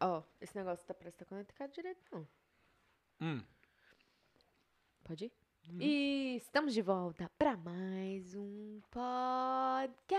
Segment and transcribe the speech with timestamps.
[0.00, 2.26] Ó, esse negócio tá parece que tá conectado direito, não.
[3.20, 3.42] Hum.
[5.04, 5.32] Pode ir?
[5.80, 10.18] E estamos de volta para mais um podcast.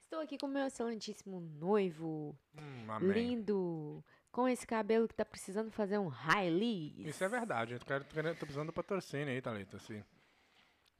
[0.00, 3.12] Estou aqui com meu excelentíssimo noivo, Hum, amém.
[3.12, 7.08] lindo, com esse cabelo que tá precisando fazer um release.
[7.08, 7.74] Isso é verdade.
[7.74, 9.78] Eu quero, tô, precisando do patrocínio aí, Thalita.
[9.78, 10.02] Se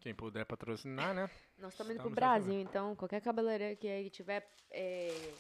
[0.01, 1.31] quem puder patrocinar, né?
[1.59, 5.33] Nós estamos indo pro Brasil, então qualquer cabeleireiro que aí tiver é,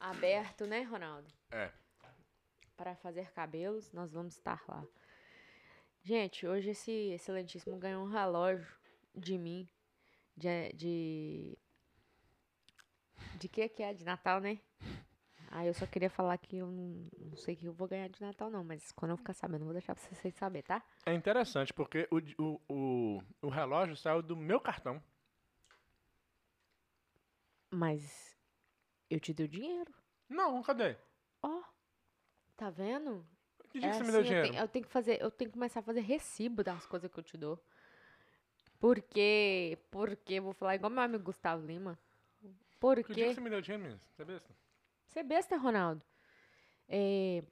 [0.00, 1.28] aberto, né, Ronaldo?
[1.50, 1.70] É.
[2.76, 4.84] Para fazer cabelos, nós vamos estar lá.
[6.02, 8.66] Gente, hoje esse excelentíssimo ganhou um relógio
[9.14, 9.68] de mim.
[10.34, 10.72] De.
[10.72, 11.58] De,
[13.36, 13.92] de que que é?
[13.92, 14.58] De Natal, né?
[15.50, 18.08] Ah, eu só queria falar que eu não, não sei o que eu vou ganhar
[18.08, 18.64] de Natal, não.
[18.64, 20.82] Mas quando eu ficar sabendo, eu vou deixar pra vocês saber, tá?
[21.04, 25.02] É interessante porque o, o, o, o relógio saiu do meu cartão.
[27.68, 28.29] Mas
[29.10, 29.92] eu te dei o dinheiro.
[30.28, 30.96] Não, cadê?
[31.42, 31.62] Ó,
[32.56, 33.26] tá vendo?
[33.70, 34.48] Que dia É que você me assim, deu eu dinheiro?
[34.48, 37.18] tenho- Eu tenho, que fazer, eu tenho que começar a fazer recibo das coisas que
[37.18, 37.62] eu te dou.
[38.78, 41.98] Porque, porque, vou falar igual meu amigo Gustavo Lima.
[42.40, 44.00] Que dia Porque, que você me deu dinheiro, menino?
[44.16, 44.54] Você é besta?
[45.06, 46.02] você é besta, Ronaldo.
[46.88, 47.42] É,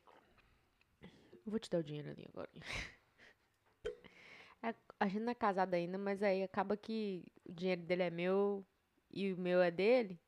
[1.44, 2.50] vou te dar o dinheiro ali agora.
[4.60, 8.10] É, A gente não é casado ainda, mas aí acaba que o dinheiro dele é
[8.10, 8.66] meu
[9.08, 10.18] e o meu é dele.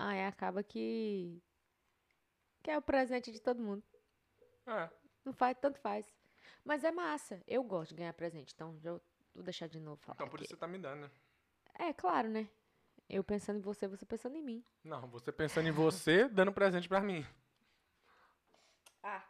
[0.00, 1.42] Aí acaba que,
[2.62, 3.82] que é o presente de todo mundo.
[4.64, 4.88] É.
[5.24, 6.06] Não faz, tanto faz.
[6.64, 7.42] Mas é massa.
[7.48, 8.92] Eu gosto de ganhar presente, então já
[9.34, 10.14] vou deixar de novo falar.
[10.14, 11.10] Então por isso você tá me dando, né?
[11.74, 12.48] É, claro, né?
[13.08, 14.64] Eu pensando em você, você pensando em mim.
[14.84, 17.26] Não, você pensando em você, dando presente pra mim.
[19.02, 19.24] Ah.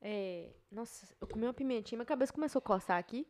[0.00, 0.52] É.
[0.72, 3.28] Nossa, eu comi uma pimentinha, minha cabeça começou a coçar aqui.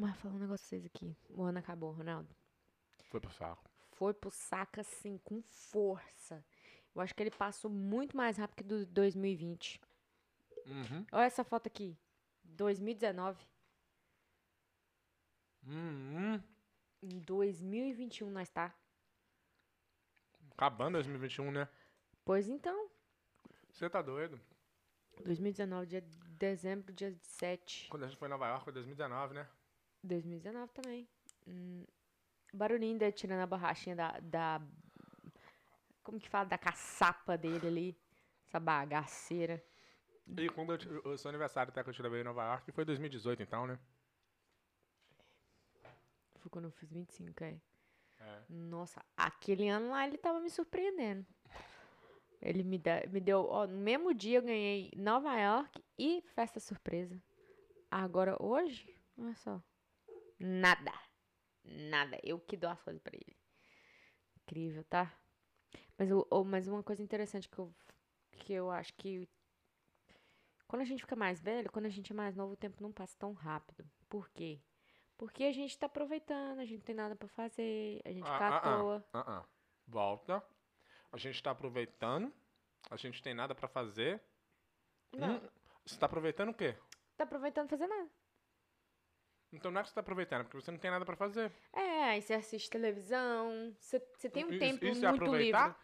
[0.00, 1.14] Mas falar um negócio pra vocês aqui.
[1.28, 2.34] O ano acabou, Ronaldo.
[3.10, 3.71] Foi pro saco.
[4.02, 6.44] Foi pro saco assim, com força.
[6.92, 9.80] Eu acho que ele passou muito mais rápido que do 2020.
[10.66, 11.06] Uhum.
[11.12, 11.96] Olha essa foto aqui.
[12.42, 13.46] 2019.
[15.64, 16.42] Uhum.
[17.00, 18.76] Em 2021 nós tá.
[20.50, 21.68] Acabando 2021, né?
[22.24, 22.90] Pois então.
[23.70, 24.40] Você tá doido?
[25.24, 27.86] 2019, dia de dezembro, dia 7.
[27.88, 29.48] Quando a gente foi em Nova York, foi 2019, né?
[30.02, 31.08] 2019 também.
[31.46, 31.84] Hum,
[32.52, 34.62] barulhinho dele tirando a borrachinha da, da.
[36.02, 36.44] Como que fala?
[36.44, 37.98] Da caçapa dele ali.
[38.46, 39.62] Essa bagaceira.
[40.36, 42.84] E quando eu, o seu aniversário até que eu te levei em Nova York foi
[42.84, 43.78] 2018, então, né?
[46.38, 47.60] Foi quando eu fiz 25, é.
[48.20, 48.42] É.
[48.48, 51.26] Nossa, aquele ano lá ele tava me surpreendendo.
[52.40, 53.46] Ele me, dá, me deu.
[53.48, 57.20] Ó, no mesmo dia eu ganhei Nova York e festa surpresa.
[57.90, 59.62] Agora hoje, olha só.
[60.38, 60.92] Nada.
[61.64, 62.18] Nada.
[62.22, 63.36] Eu que dou as coisas pra ele.
[64.42, 65.12] Incrível, tá?
[65.96, 67.72] Mas, o- o- mas uma coisa interessante que eu,
[68.32, 69.28] que eu acho que.
[70.66, 72.90] Quando a gente fica mais velho, quando a gente é mais novo, o tempo não
[72.92, 73.84] passa tão rápido.
[74.08, 74.60] Por quê?
[75.18, 78.48] Porque a gente tá aproveitando, a gente não tem nada pra fazer, a gente fica
[78.48, 79.08] à toa.
[79.12, 79.48] ah, ah.
[79.86, 80.42] Volta.
[81.12, 82.32] A gente tá aproveitando.
[82.90, 84.20] A gente tem nada pra fazer.
[85.12, 85.36] Não.
[85.36, 85.48] Hum,
[85.84, 86.74] Você tá aproveitando o quê?
[87.16, 88.10] Tá aproveitando fazer nada.
[89.52, 91.52] Então não é que você tá aproveitando, é porque você não tem nada pra fazer.
[91.72, 95.66] É, aí você assiste televisão, você, você tem um Isso- tempo isso é muito aproveitar?
[95.68, 95.82] livre.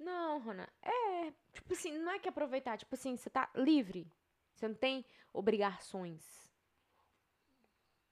[0.00, 0.68] Não, Rona.
[0.82, 4.10] É, tipo assim, não é que aproveitar, tipo assim, você tá livre.
[4.54, 6.52] Você não tem obrigações.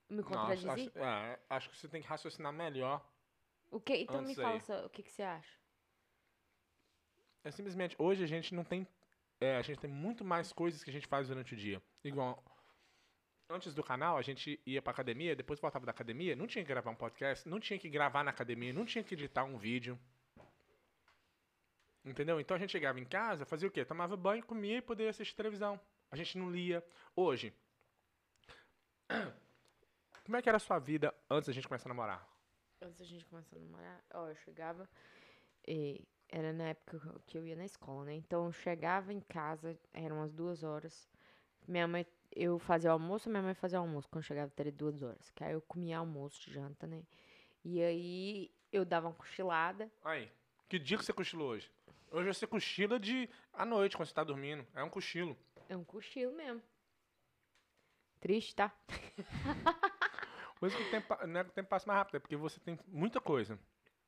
[0.09, 0.69] Me contradizi?
[0.69, 3.05] acho- é, acho que você tem que raciocinar melhor.
[3.71, 3.95] O que?
[3.97, 4.61] Então me antes fala aí.
[4.61, 5.59] só, o que, que você acha?
[7.43, 8.87] É simplesmente, hoje a gente não tem.
[9.41, 11.81] é, a gente tem muito mais coisas que a gente faz durante o dia.
[12.03, 12.41] Igual.
[13.49, 16.67] Antes do canal, a gente ia pra academia, depois voltava da academia, não tinha que
[16.69, 19.99] gravar um podcast, não tinha que gravar na academia, não tinha que editar um vídeo.
[22.05, 22.39] Entendeu?
[22.39, 23.85] Então a gente chegava em casa, fazia o quê?
[23.85, 25.79] Tomava banho, comia e poderia assistir televisão.
[26.11, 26.83] A gente não lia.
[27.15, 27.53] Hoje.
[30.25, 32.27] Como é que era a sua vida antes da gente começar a namorar?
[32.81, 34.89] Antes da gente começar a namorar, ó, eu chegava.
[35.67, 38.13] e era na época que eu- ia na escola, né?
[38.15, 41.07] Então eu chegava em casa, eram umas duas horas.
[41.67, 45.01] Minha mãe, eu fazia o almoço, minha mãe fazia o almoço quando chegava teria duas
[45.01, 45.29] horas.
[45.31, 47.03] Que aí eu comia almoço, janta, né?
[47.63, 49.91] E aí eu dava uma cochilada.
[50.03, 50.29] Aí,
[50.67, 51.71] que dia que você cochilou hoje?
[52.11, 54.65] Hoje você cochila de à noite, quando você tá dormindo.
[54.75, 55.37] É um cochilo.
[55.67, 56.61] É um cochilo mesmo.
[58.19, 58.71] Triste, tá?
[60.59, 62.59] Coisa que o tempo, não é que o tempo passa mais rápido, é porque você
[62.59, 63.59] tem muita coisa.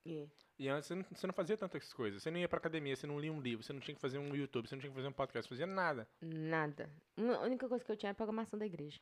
[0.05, 0.27] É.
[0.57, 2.23] E antes você não, você não fazia tantas coisas.
[2.23, 4.17] Você não ia pra academia, você não lia um livro, você não tinha que fazer
[4.17, 6.07] um YouTube, você não tinha que fazer um podcast, você fazia nada.
[6.21, 6.89] Nada.
[7.17, 8.99] A única coisa que eu tinha era a programação da igreja.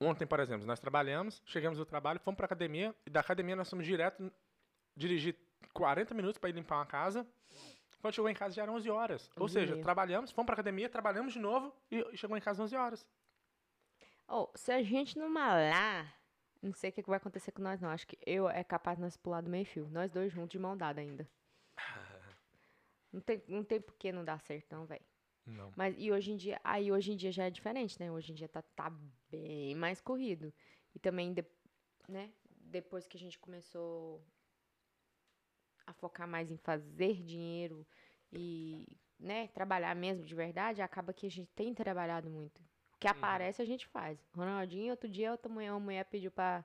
[0.00, 3.68] Ontem, por exemplo, nós trabalhamos, chegamos do trabalho, fomos pra academia, e da academia nós
[3.68, 4.32] fomos direto
[4.96, 5.36] dirigir
[5.72, 7.26] 40 minutos pra ir limpar uma casa.
[8.00, 9.30] Quando chegou em casa já eram 11 horas.
[9.34, 12.76] Ou 11 seja, trabalhamos, fomos pra academia, trabalhamos de novo e chegou em casa 11
[12.76, 13.06] horas.
[14.28, 16.14] Oh, se a gente não malar,
[16.62, 17.90] não sei o que, vai acontecer com nós, não.
[17.90, 19.88] Acho que eu é capaz de nós pular do meio fio.
[19.90, 21.28] Nós dois juntos de mão dada ainda.
[23.10, 25.04] Não tem, não tem por que não dar certo, não, velho.
[25.46, 25.72] Não.
[25.74, 28.12] Mas e hoje em dia, aí hoje em dia já é diferente, né?
[28.12, 28.90] Hoje em dia tá, tá
[29.30, 30.52] bem mais corrido.
[30.94, 31.46] E também, de-
[32.06, 32.30] né?
[32.50, 34.22] Depois que a gente começou
[35.86, 37.86] a focar mais em fazer dinheiro
[38.30, 38.86] e,
[39.18, 42.62] né, trabalhar mesmo de verdade, acaba que a gente tem trabalhado muito.
[42.98, 44.18] Que aparece a gente faz.
[44.34, 46.64] Ronaldinho, outro dia, outra mulher, uma mulher pediu pra,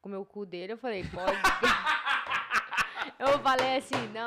[0.00, 1.36] comer o cu dele, eu falei, pode.
[3.18, 4.26] eu falei assim, não.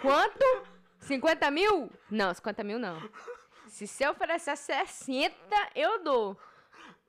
[0.00, 0.66] Quanto?
[1.00, 1.90] 50 mil?
[2.10, 3.00] Não, 50 mil não.
[3.66, 5.34] Se você oferecer 60,
[5.74, 6.36] eu dou.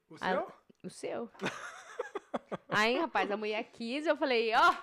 [0.09, 0.53] O Ah, seu?
[0.83, 1.31] O seu.
[2.69, 4.75] Aí, rapaz, a mulher quis, eu falei, ó.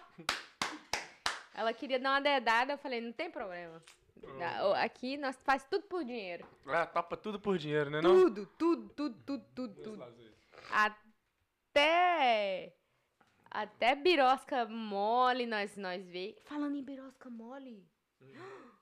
[1.54, 3.82] Ela queria dar uma dedada, eu falei, não tem problema.
[4.38, 6.46] Da- Aqui nós faz tudo por dinheiro.
[6.66, 8.00] É, topa tudo por dinheiro, né?
[8.00, 8.10] Não?
[8.24, 10.04] Tudo, tudo, tudo, tudo, tudo, tudo.
[10.70, 12.74] Até.
[13.50, 16.36] Até birosca mole nós, nós vê.
[16.44, 17.86] Falando em birosca mole.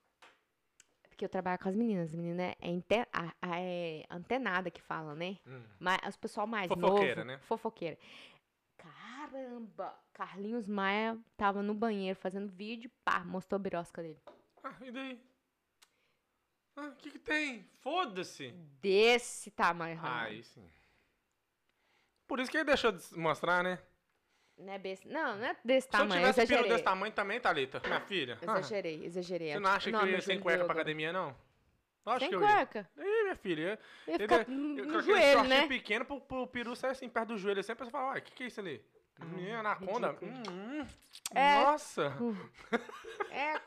[1.08, 2.08] Porque eu trabalho com as meninas.
[2.08, 5.36] As meninas é, inte- a- a- é antenada que fala, né?
[5.46, 5.62] Hum.
[5.78, 7.26] Mas os pessoal mais Fofoqueira, novo.
[7.26, 7.38] né?
[7.38, 7.98] Fofoqueira.
[8.76, 9.96] Caramba!
[10.12, 14.20] Carlinhos Maia tava no banheiro fazendo vídeo, pá, mostrou a birosca dele.
[14.64, 15.20] Ah, e daí?
[16.76, 17.64] Ah, o que que tem?
[17.80, 18.50] Foda-se.
[18.80, 20.24] Desse tamanho, Ronaldo.
[20.26, 20.68] Aí sim.
[22.26, 23.78] Por isso que ele deixou de mostrar, né?
[24.56, 25.08] Não é besta.
[25.08, 26.20] Não, não é desse Se eu tamanho.
[26.22, 26.70] tivesse exagerei.
[26.70, 28.38] desse tamanho também, Thalita, minha filha.
[28.40, 29.52] ah, Exagerei, exagerei.
[29.52, 31.36] Você não acha que eu ia sem cueca pra academia, não?
[32.06, 32.54] Lógico Sem que eu ia.
[32.56, 32.90] cueca.
[32.98, 33.78] Ih, minha filha.
[34.06, 35.66] Eu ia ficar eu- no, no aquele joelho, shortinho né?
[35.68, 37.62] pequeno pro, pro peru sair assim perto do joelho.
[37.62, 38.84] Sempre a pessoa fala, uai, o que, que é isso ali?
[39.20, 40.16] Ah, Menina, anaconda.
[40.22, 40.86] Hum, hum.
[41.34, 41.62] É.
[41.64, 42.12] Nossa.
[43.30, 43.60] É.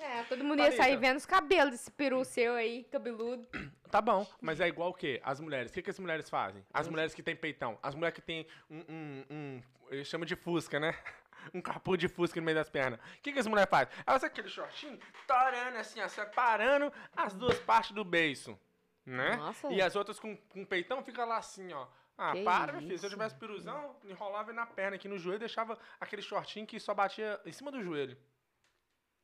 [0.00, 0.82] É, todo mundo ia Thalita.
[0.82, 3.48] sair vendo os cabelos desse peru seu aí, cabeludo.
[3.90, 5.20] Tá bom, mas é igual o quê?
[5.24, 5.70] As mulheres.
[5.70, 6.64] O que, que as mulheres fazem?
[6.72, 7.78] As mulheres que têm peitão.
[7.82, 8.80] As mulheres que têm um.
[8.88, 10.94] um, um eles chamam de fusca, né?
[11.52, 12.98] Um capô de fusca no meio das pernas.
[12.98, 13.92] O que, que as mulheres fazem?
[14.06, 18.58] Elas aquele shortinho, torando assim, ó, separando as duas partes do beiço.
[19.04, 19.36] Né?
[19.36, 19.70] Nossa.
[19.70, 21.86] E as outras com, com peitão fica lá assim, ó.
[22.16, 22.98] Ah, Que para, meu filho.
[22.98, 26.80] Se eu tivesse piruzão, enrolava na perna aqui no joelho e deixava aquele shortinho que
[26.80, 28.16] só batia em cima do joelho.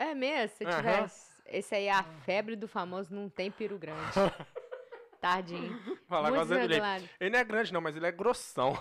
[0.01, 1.31] É mesmo, se tivesse.
[1.47, 4.01] Esse aí é a febre do famoso não tem peru grande.
[5.21, 5.79] Tadinho.
[6.09, 6.81] Falar Muito com ele.
[7.31, 8.73] não é grande, não, mas ele é grossão.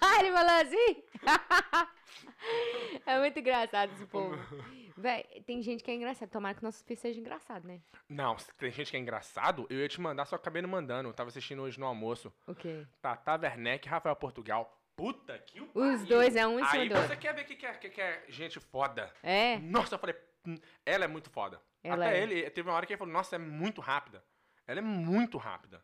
[0.00, 1.02] Ah, ele falou assim?
[3.04, 4.38] é muito engraçado esse povo.
[4.96, 6.28] Véi, tem gente que é engraçado.
[6.28, 7.80] Tomara que nossos filhos sejam engraçados, né?
[8.08, 11.08] Não, se tem gente que é engraçado, eu ia te mandar, só acabei não mandando.
[11.08, 12.32] Eu tava assistindo hoje no almoço.
[12.46, 12.86] O quê?
[13.00, 14.78] Tata Werneck Rafael Portugal.
[14.96, 16.06] Puta que o Os pariu.
[16.06, 17.18] dois é um em cima Aí do você outro.
[17.18, 19.12] quer ver o que, que, é, que, que é gente foda.
[19.22, 19.58] É?
[19.58, 20.14] Nossa, eu falei,
[20.46, 21.60] hum, ela é muito foda.
[21.82, 22.22] Ela Até é.
[22.22, 24.22] ele, teve uma hora que ele falou, nossa, é muito rápida.
[24.66, 25.82] Ela é muito rápida.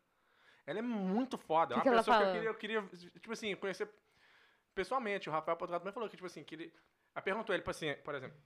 [0.67, 1.75] Ela é muito foda.
[1.75, 2.55] Que é que uma ela pessoa que eu falou?
[2.57, 3.89] queria, eu queria, tipo assim, conhecer
[4.75, 5.29] pessoalmente.
[5.29, 6.73] O Rafael Portugal também falou que, tipo assim, que ele...
[7.15, 8.37] Ela perguntou ele, tipo assim, por exemplo,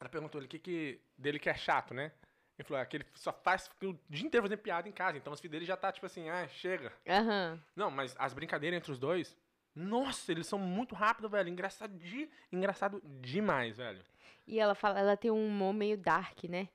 [0.00, 2.10] ela perguntou ele o que, que dele que é chato, né?
[2.58, 5.16] Ele falou, é que ele só faz fica o dia inteiro fazendo piada em casa.
[5.16, 6.92] Então os filhos dele já tá, tipo assim, ah, chega.
[7.08, 7.62] Aham.
[7.76, 9.36] Não, mas as brincadeiras entre os dois,
[9.80, 11.48] nossa, eles são muito rápidos, velho.
[11.48, 14.02] Engraçado, de, engraçado demais, velho.
[14.46, 16.68] E ela fala, ela tem um humor meio dark, né?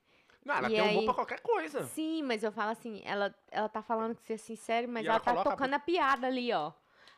[0.44, 1.84] Não, ela E tem humor aí- pra qualquer coisa.
[1.84, 5.16] Sim, mas eu falo assim, ela, ela tá falando que você é sincero, mas ela,
[5.16, 6.72] ela tá coloca a tocando a piada ali, ó.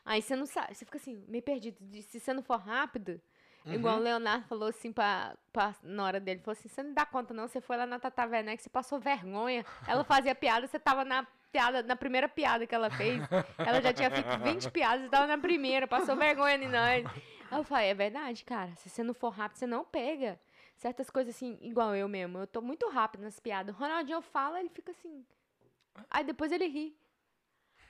[0.04, 1.76] Aí você não sabe, você fica assim, meio perdido.
[2.02, 3.20] Se você não for rápido,
[3.66, 4.00] igual Uhum.
[4.00, 7.34] o Leonardo falou assim pra, pra na hora dele, falou assim, você não dá conta
[7.34, 9.64] não, você foi lá na Tata Werneck, você passou vergonha.
[9.86, 13.22] Ela fazia piada, você tava na piada, na primeira piada que ela fez.
[13.58, 17.06] Ela já tinha feito 20 piadas, você tava na primeira, passou vergonha em nós.
[17.50, 20.38] Aí eu falei, é verdade, cara, se você não for rápido, você não pega.
[20.76, 23.74] Certas coisas assim, igual eu mesmo, eu tô muito rápido nas piadas.
[23.74, 25.24] O Ronaldinho fala, ele fica assim.
[26.08, 26.96] Aí depois ele ri.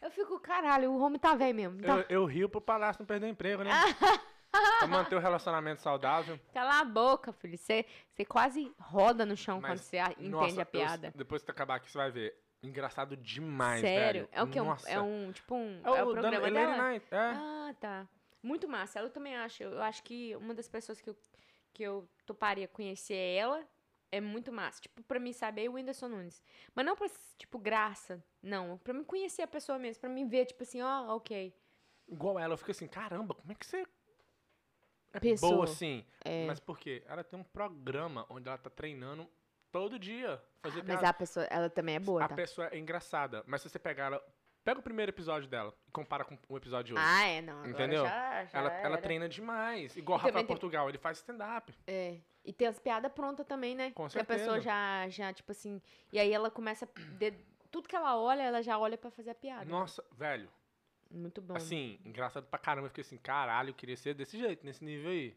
[0.01, 1.83] Eu fico, caralho, o homem tá velho mesmo.
[1.83, 1.99] Tá...
[1.99, 3.71] Eu, eu rio pro palácio não perder o emprego, né?
[4.79, 6.39] pra manter o relacionamento saudável.
[6.55, 7.59] Cala a boca, filho.
[7.59, 7.85] Você,
[8.27, 11.09] quase roda no chão Mas, quando você entende Nossa, a piada.
[11.09, 12.35] eu- depois que acabar aqui, você vai ver.
[12.63, 14.23] Engraçado demais, Sério?
[14.23, 14.29] velho.
[14.33, 14.61] É o que?
[14.61, 14.91] Nossa.
[14.91, 15.81] É um, tipo um.
[15.85, 16.77] É É o o Dan- programa Late dela?
[16.77, 17.17] Night, é.
[17.17, 18.09] Ah, tá.
[18.43, 18.99] Muito massa.
[18.99, 19.65] Ela também acha.
[19.65, 21.17] Eu acho que uma das pessoas que eu,
[21.73, 23.65] que eu toparia conhecer ela
[24.11, 24.81] é muito massa.
[24.81, 26.43] Tipo, pra mim saber o Whindersson Nunes.
[26.75, 28.23] Mas não pra, tipo, graça.
[28.43, 28.79] Não.
[28.79, 30.01] Pra mim conhecer a pessoa mesmo.
[30.01, 31.55] Pra mim ver, tipo assim, ó, ok.
[32.09, 33.87] Igual ela, eu fico assim, caramba, como é que você
[35.13, 35.53] é Pessoa.
[35.53, 36.05] boa assim?
[36.25, 36.47] É.
[36.47, 37.03] Mas por quê?
[37.07, 39.29] Ela tem um programa onde ela tá treinando
[39.79, 40.43] todo dia.
[40.63, 41.09] Fazer Mas piada.
[41.09, 42.35] a pessoa, ela também é boa, A tá?
[42.35, 44.23] pessoa é engraçada, mas se você pegar ela
[44.65, 47.03] Pega o primeiro episódio dela e compara com o episódio de hoje.
[47.11, 47.65] Ah, é, não.
[47.65, 48.05] Entendeu?
[48.05, 49.97] Já, já ela, ela treina demais.
[49.97, 51.73] Igual E o Rafael tem- Portugal, ele faz stand-up.
[51.87, 52.19] É.
[52.45, 53.93] E tem as piadas prontas também, né?
[53.93, 54.65] Com Que a pessoa certeza.
[54.65, 55.81] já, já, tipo assim.
[56.13, 56.87] E aí ela começa.
[57.19, 57.33] de-
[57.71, 59.65] tudo que ela olha, ela já olha pra fazer a piada.
[59.65, 60.51] Nossa, velho.
[61.11, 61.55] Muito bom.
[61.57, 62.87] Assim, engraçado pra caramba.
[62.87, 65.35] Eu fiquei assim, caralho, eu queria ser desse jeito, nesse nível aí.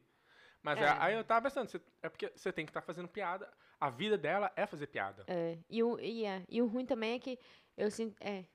[0.62, 0.83] Mas É.
[0.83, 1.69] é, aí eu tava pensando,
[2.01, 3.50] é porque você tem que estar fazendo piada.
[3.81, 5.23] A vida dela é fazer piada.
[5.27, 5.57] É.
[5.67, 6.43] E o, e, é.
[6.47, 7.39] e o ruim também é que
[7.75, 8.15] eu sinto.
[8.21, 8.45] É.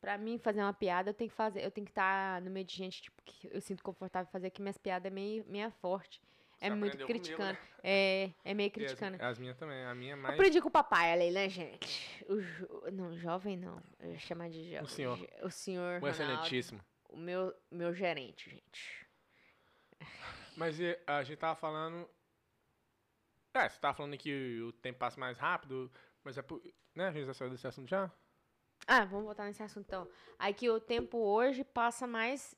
[0.00, 1.64] Pra mim fazer uma piada, eu tenho que fazer.
[1.64, 4.60] Eu tenho que estar no meio de gente, tipo, que eu sinto confortável fazer, que
[4.60, 6.20] minhas piadas é meio, meio forte.
[6.60, 7.52] É Você muito aprendeu comigo, criticando.
[7.52, 7.58] né?
[7.84, 9.22] É, é meio E as, criticando.
[9.22, 9.84] as minhas também.
[9.84, 10.34] A minha é mais.
[10.34, 12.24] Aprendi com o papai, ali, né, gente?
[12.28, 12.82] O jo...
[12.92, 13.80] Não, jovem não.
[14.00, 14.82] Eu ia chamar de jovem.
[14.82, 15.28] O senhor.
[15.42, 15.94] O senhor.
[15.94, 16.80] O Ronaldo, excelentíssimo.
[17.08, 19.06] o meu, meu gerente, gente.
[20.56, 22.08] Mas a gente tava falando.
[23.54, 25.90] É, você tava falando que o tempo passa mais rápido,
[26.24, 26.62] mas é por.
[26.94, 27.08] Né?
[27.08, 28.10] A gente já saiu desse assunto já?
[28.86, 30.08] Ah, vamos voltar nesse assunto então.
[30.38, 32.56] Aí que o tempo hoje passa mais.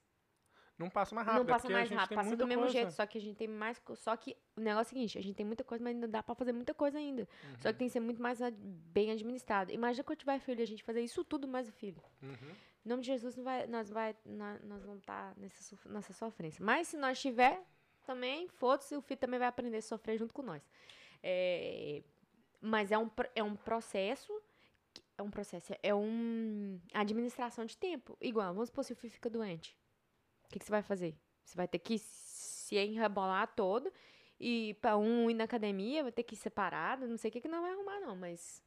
[0.76, 1.44] Não passa mais rápido.
[1.46, 2.72] não é passa a mais gente rápido, passa do mesmo coisa.
[2.72, 2.90] jeito.
[2.92, 3.80] Só que a gente tem mais.
[3.96, 6.22] Só que o negócio é o seguinte: a gente tem muita coisa, mas ainda dá
[6.22, 7.28] pra fazer muita coisa ainda.
[7.60, 7.72] Só Uhum.
[7.72, 9.70] que tem que ser muito mais bem administrado.
[9.72, 12.02] Imagina quando tiver filho, a gente fazer isso tudo mais o filho.
[12.22, 12.54] Uhum.
[12.84, 16.12] Em nome de Jesus, não vai, nós, vai, nós, nós vamos estar nessa, sof- nessa
[16.12, 16.64] sofrência.
[16.64, 17.62] Mas se nós tiver,
[18.04, 20.62] também, foda-se, o filho também vai aprender a sofrer junto com nós.
[21.22, 22.02] É,
[22.60, 24.32] mas é um, pro- é um processo,
[25.16, 28.16] é um processo, é um administração de tempo.
[28.20, 29.76] Igual, vamos supor se o filho fica doente.
[30.46, 31.16] O que, que você vai fazer?
[31.44, 33.92] Você vai ter que se enrebolar todo
[34.38, 37.40] e para um ir na academia, vai ter que ir separado, não sei o que
[37.40, 38.62] que não vai arrumar não, mas...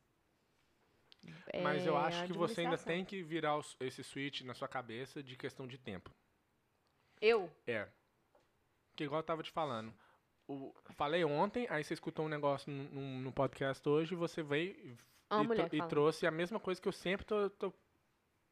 [1.63, 4.67] Mas eu é acho que você ainda tem que virar os- esse switch na sua
[4.67, 6.12] cabeça de questão de tempo.
[7.20, 7.51] Eu?
[7.65, 7.88] É.
[8.98, 9.94] Porque igual eu tava te falando.
[10.48, 12.84] O, falei ontem, aí você escutou um negócio no,
[13.20, 14.96] no- podcast hoje, você veio e,
[15.44, 17.48] e, e trouxe a mesma coisa que eu sempre tô.
[17.51, 17.74] tô-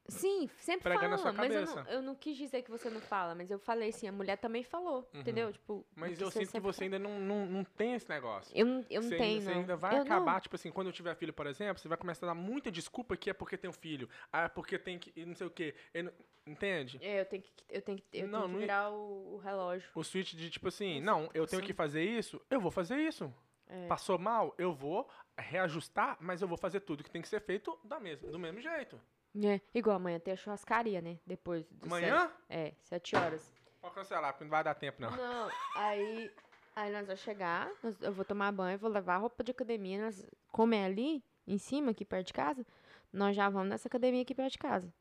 [0.07, 3.33] Sim, sempre Pregando fala, mas eu não, eu não quis dizer que você não fala,
[3.33, 5.19] mas eu falei assim, a mulher também falou, Uhum.
[5.21, 5.51] entendeu?
[5.51, 8.51] Tipo, mas eu sinto que você ainda não, não, não tem esse negócio.
[8.55, 10.71] Eu, não- eu não você, tenho, ainda, você ainda vai eu acabar, Não, tipo assim,
[10.71, 13.33] quando eu tiver filho, por exemplo, você vai começar a dar muita desculpa que é
[13.33, 14.07] porque tem um filho.
[14.31, 15.25] Ah, é porque tem que.
[15.25, 15.73] não sei o quê.
[15.93, 16.11] Não-
[16.47, 16.99] entende?
[17.01, 19.89] é, eu tenho que, eu tenho que, eu Não, tenho que virar o, o relógio.
[19.95, 21.65] O switch de tipo assim, não, eu tenho sim.
[21.65, 23.33] que fazer isso, eu vou fazer isso.
[23.67, 23.87] É.
[23.87, 27.75] Passou mal, eu vou reajustar, mas eu vou fazer tudo que tem que ser feito
[27.83, 29.01] da mesma, do mesmo jeito.
[29.43, 31.19] É, igual amanhã tem a churrascaria, né?
[31.25, 32.27] Depois do Amanhã?
[32.27, 33.51] sete- é, sete horas.
[33.81, 35.11] Pode cancelar, porque não vai dar tempo, não.
[35.11, 36.31] Não, aí,
[36.75, 40.25] aí nós vamos chegar, nós- eu vou tomar banho, vou levar roupa de academia, nós
[40.51, 42.65] comer ali, em cima, aqui perto de casa,
[43.11, 44.91] nós já vamos nessa academia aqui perto de casa.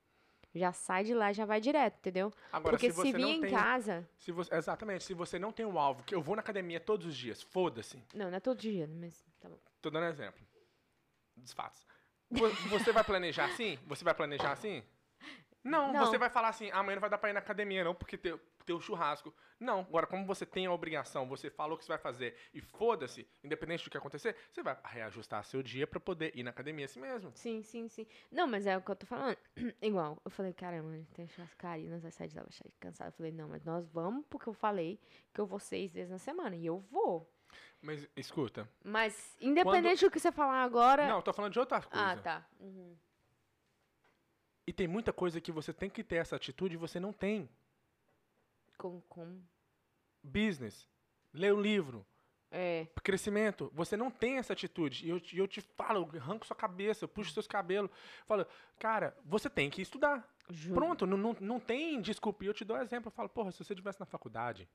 [0.54, 2.32] Já sai de lá e já vai direto, entendeu?
[2.52, 3.50] Agora, Porque se se, você vir não em tem.
[3.50, 4.08] casa.
[4.18, 7.06] Se você, exatamente, se você não tem um alvo, que eu vou na academia todos
[7.08, 8.00] os dias, foda-se.
[8.14, 9.58] Não, não é todo dia, mas tá bom.
[9.82, 10.40] Tô dando exemplo.
[11.36, 11.84] Dos fatos.
[12.30, 13.78] Vo- Você vai planejar assim?
[13.86, 14.82] Você vai planejar assim?
[15.62, 16.04] Não, Não.
[16.06, 18.38] você vai falar assim, amanhã não vai dar pra ir na academia, não, porque tem,
[18.66, 19.34] tem o churrasco.
[19.58, 23.26] Não, agora, como você tem a obrigação, você falou que você vai fazer e foda-se,
[23.42, 27.00] independente do que acontecer, você vai reajustar seu dia pra poder ir na academia assim
[27.00, 27.32] mesmo.
[27.34, 28.06] Sim, sim, sim.
[28.30, 29.38] Não, mas é o que eu tô falando.
[29.80, 33.08] Igual, eu falei, caramba, tem churrascaria, nós vamos sair de lá, vai sair cansado.
[33.08, 35.00] Eu falei, não, mas nós vamos porque eu falei
[35.32, 36.54] que eu vou seis vezes na semana.
[36.56, 37.32] E eu vou.
[37.82, 38.68] Mas, escuta.
[38.82, 41.06] Mas, independente do que você falar agora.
[41.06, 42.06] Não, eu tô falando de outra coisa.
[42.12, 42.46] ah, tá.
[42.60, 42.96] Uhum.
[44.66, 47.48] E tem muita coisa que você tem que ter essa atitude e você não tem.
[48.78, 49.40] Com, com.
[50.22, 50.88] Business,
[51.34, 52.06] ler o livro,
[52.50, 52.86] É.
[53.02, 55.04] crescimento, você não tem essa atitude.
[55.04, 57.90] E eu, te- eu te falo, eu arranco sua cabeça, puxo seus cabelos.
[58.26, 58.46] Falo,
[58.78, 60.26] cara, você tem que estudar.
[60.48, 60.74] Juro.
[60.80, 62.42] Pronto, não, não, não tem desculpa.
[62.42, 63.08] E eu te dou exemplo.
[63.08, 64.66] Eu falo, porra, se você estivesse na faculdade,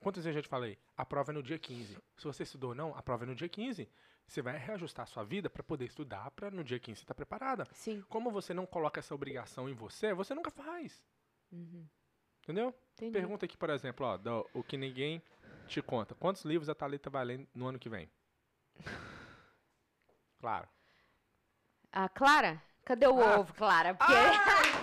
[0.00, 0.78] quantas vezes eu já te falei?
[0.96, 1.98] A prova é no dia 15.
[2.16, 3.88] Se você estudou ou não, a prova é no dia 15.
[4.26, 7.14] Você vai reajustar a sua vida para poder estudar, para no dia 15 você estar
[7.14, 7.66] preparada.
[7.72, 8.04] Sim.
[8.08, 11.02] Como você não coloca essa obrigação em você, você nunca faz.
[11.50, 11.86] Uhum.
[12.42, 12.74] Entendeu?
[12.94, 13.12] Entendi.
[13.12, 15.22] Pergunta aqui, por exemplo, ó, do- o que ninguém
[15.66, 16.14] te conta.
[16.14, 18.10] Quantos livros a Thalita vai ler no ano que vem?
[20.40, 20.68] Claro.
[21.90, 22.62] A Clara?
[22.84, 23.40] Cadê o Ah.
[23.40, 23.94] ovo, Clara?
[23.94, 24.12] Porque...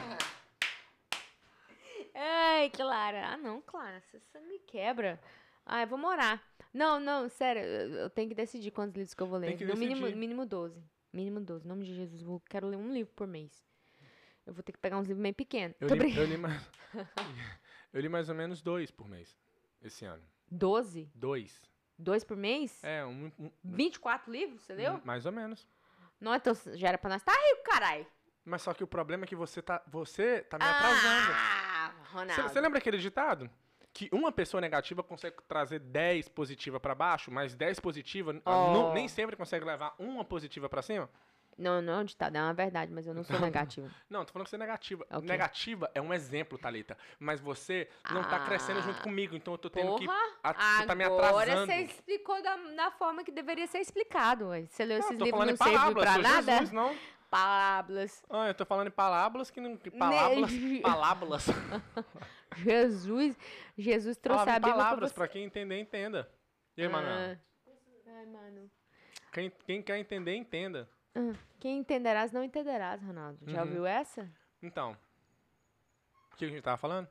[2.65, 3.27] Ai, Clara.
[3.27, 4.01] Ah, não, Clara.
[4.12, 5.19] Você, me quebra.
[5.65, 6.43] Ah, eu vou morar.
[6.74, 7.62] Não, não, sério.
[7.62, 9.55] Eu, tenho que decidir quantos livros que eu vou ler.
[9.67, 10.84] No mínimo, mínimo 12.
[11.13, 11.63] Mínimo 12.
[11.63, 12.24] Em nome de Jesus.
[12.24, 13.63] Eu quero ler um livro por mês.
[14.48, 15.77] Eu vou ter que pegar uns livros meio pequenos.
[15.79, 16.69] Eu li, eu, li mais,
[17.93, 19.38] eu li mais ou menos dois por mês
[19.81, 20.24] esse ano.
[20.50, 21.10] 12?
[21.13, 21.62] Dois.
[21.98, 22.84] Dois por mês?
[22.84, 25.01] É, um, um- 24 livros, você leu?
[25.03, 25.67] mais ou menos.
[26.19, 28.07] Não, então já era pra nós estar tá rico, caralho.
[28.43, 31.31] Mas só que o problema é que você tá, você tá me atrasando.
[32.15, 32.43] Ah, Ronaldo.
[32.50, 33.50] Você lembra aquele ditado?
[33.93, 38.74] Que uma pessoa negativa consegue trazer 10 positiva pra baixo, mas 10 positiva ah, Oh.
[38.74, 41.10] não- nem sempre consegue levar uma positiva pra cima?
[41.57, 43.39] Não, não é um ditado, é uma verdade, mas eu não sou
[43.79, 43.89] negativa.
[44.10, 45.05] Não, tô falando que você é negativa.
[45.10, 45.22] Ok.
[45.29, 46.98] Negativa é um exemplo, Thalita.
[47.17, 50.05] Mas você não tá crescendo junto Ah, comigo, então eu tô tendo que.
[50.05, 51.65] Porra, a- você tá me agora atrasando.
[51.67, 54.48] você explicou da, da forma que deveria ser explicado.
[54.50, 54.65] ué.
[54.69, 56.51] Você leu Não, esses livros não palavras, pra nada?
[56.51, 56.93] Jesus, não?
[57.39, 58.24] Palavras.
[58.30, 59.75] Ah, eu tô falando em palavras que não.
[59.77, 60.51] Palavras.
[60.51, 61.46] Ne- Palavras.
[62.58, 63.38] Jesus,
[63.77, 65.15] Jesus trouxe a Bíblia pra palavras, você.
[65.15, 66.30] pra quem entender, entenda.
[66.77, 66.92] E aí?
[66.94, 67.38] Ah.
[68.08, 68.72] Ai, mano.
[69.34, 70.89] Quem, quem quer entender, entenda.
[71.13, 73.38] Ah, Quem entenderás, não entenderás, Ronaldo.
[73.48, 73.68] Já Uhum.
[73.68, 74.32] ouviu essa?
[74.62, 74.96] Então.
[76.32, 77.08] O que a gente tava falando?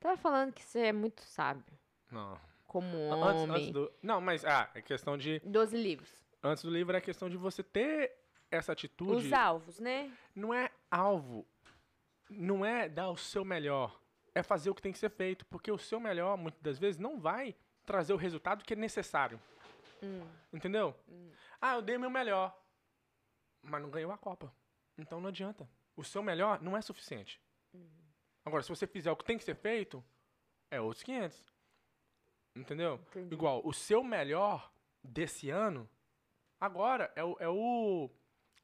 [0.00, 1.64] Tava falando que você é muito sábio.
[2.10, 2.38] Não.
[2.66, 3.56] Como Antes, homem.
[3.56, 3.92] antes do.
[4.02, 4.44] Não, mas.
[4.44, 5.40] Ah, é questão de.
[5.44, 6.10] Doze livros.
[6.42, 8.12] Antes do livro é questão de você ter
[8.50, 9.26] essa atitude.
[9.26, 10.12] Os alvos, né?
[10.34, 11.46] Não é alvo.
[12.28, 14.00] Não é dar o seu melhor.
[14.34, 15.46] É fazer o que tem que ser feito.
[15.46, 19.40] Porque o seu melhor, muitas das vezes, não vai trazer o resultado que é necessário.
[20.02, 20.26] Hum.
[20.52, 20.94] Entendeu?
[21.60, 22.56] Ah, eu dei meu melhor.
[23.62, 24.52] Mas não ganhou a Copa.
[24.98, 25.68] Então não adianta.
[25.96, 27.40] O seu melhor não é suficiente.
[28.44, 30.04] Agora, se você fizer o que tem que ser feito,
[30.70, 31.44] é outros 500.
[32.54, 33.00] Entendeu?
[33.08, 33.34] Entendi.
[33.34, 34.72] Igual, o seu melhor
[35.02, 35.88] desse ano,
[36.60, 38.10] agora é o, é o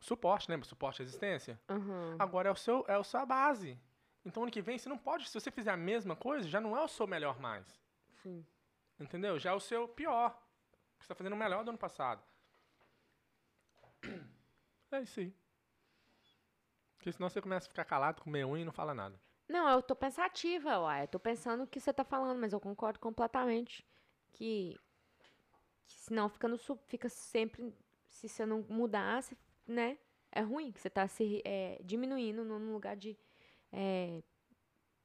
[0.02, 0.66] suporte, lembra?
[0.68, 1.60] Suporte à existência.
[1.68, 2.16] Aham.
[2.18, 3.78] Agora é o seu é a sua base.
[4.24, 6.76] Então ano que vem você não pode, se você fizer a mesma coisa, já não
[6.76, 7.66] é o seu melhor mais.
[8.22, 8.44] Sim.
[9.00, 9.38] Entendeu?
[9.38, 10.30] Já é o seu pior.
[10.98, 12.22] Você está fazendo o melhor do ano passado.
[14.90, 15.34] É isso aí.
[16.96, 19.18] Porque senão você começa a ficar calado, comer um e não fala nada.
[19.48, 21.02] Não, eu tô pensativa, uai.
[21.04, 23.84] Eu tô pensando o que você tá falando, mas eu concordo completamente.
[24.32, 24.78] Que,
[25.88, 26.56] que senão fica, no,
[26.86, 27.74] fica sempre.
[28.08, 29.98] Se você não mudar, você- né?
[30.30, 33.16] É ruim, que você tá se é, diminuindo no no lugar de
[33.70, 34.22] é,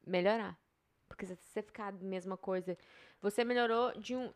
[0.06, 0.58] melhorar.
[1.08, 2.78] Porque se você ficar a mesma coisa.
[3.22, 4.32] Você melhorou de um.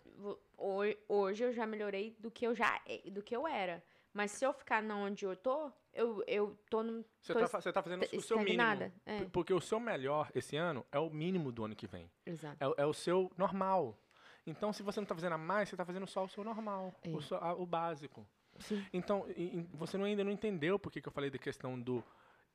[1.07, 3.83] Hoje eu já melhorei do que eu já e- do que eu era.
[4.13, 7.05] Mas se eu ficar na onde eu tô, eu, eu tô no.
[7.21, 8.91] Você tô está você tá fazendo est- o seu mínimo.
[9.05, 12.09] É, Porque o seu melhor esse ano é o mínimo do ano que vem.
[12.25, 12.57] exato.
[12.59, 13.97] É, o- é o seu normal.
[14.45, 16.93] Então, se você não está fazendo a mais, você está fazendo só o seu normal,
[17.03, 17.09] É.
[17.09, 18.27] o, seu- a- o básico.
[18.61, 18.85] Sim.
[18.93, 19.25] Então,
[19.73, 22.03] você ainda não entendeu por que que eu falei da questão do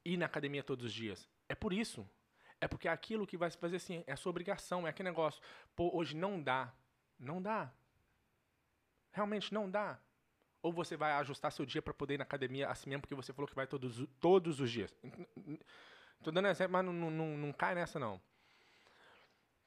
[0.04, 1.28] ir na academia todos os dias.
[1.48, 2.08] É por isso.
[2.60, 5.08] É porque é aquilo que vai se fazer assim, é a sua obrigação, é aquele
[5.10, 5.42] negócio.
[5.74, 6.72] Pô, hoje não dá.
[7.18, 7.70] Não dá.
[9.12, 9.98] Realmente não dá.
[10.62, 13.32] Ou você vai ajustar seu dia para poder ir na academia assim mesmo, porque você
[13.32, 14.94] falou que vai todos, todos os dias.
[16.22, 18.20] Tô dando exemplo, mas não, não, não, cai nessa, não.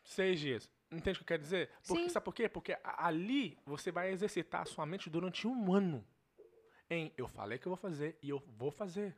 [0.03, 0.69] Seis dias.
[0.91, 1.69] Entende o que eu quero dizer?
[1.87, 2.09] Porque, Sim.
[2.09, 2.49] sabe por quê?
[2.49, 6.05] Porque ali você vai exercitar a sua mente durante um ano.
[6.89, 9.15] Em eu falei que eu vou fazer e eu vou fazer.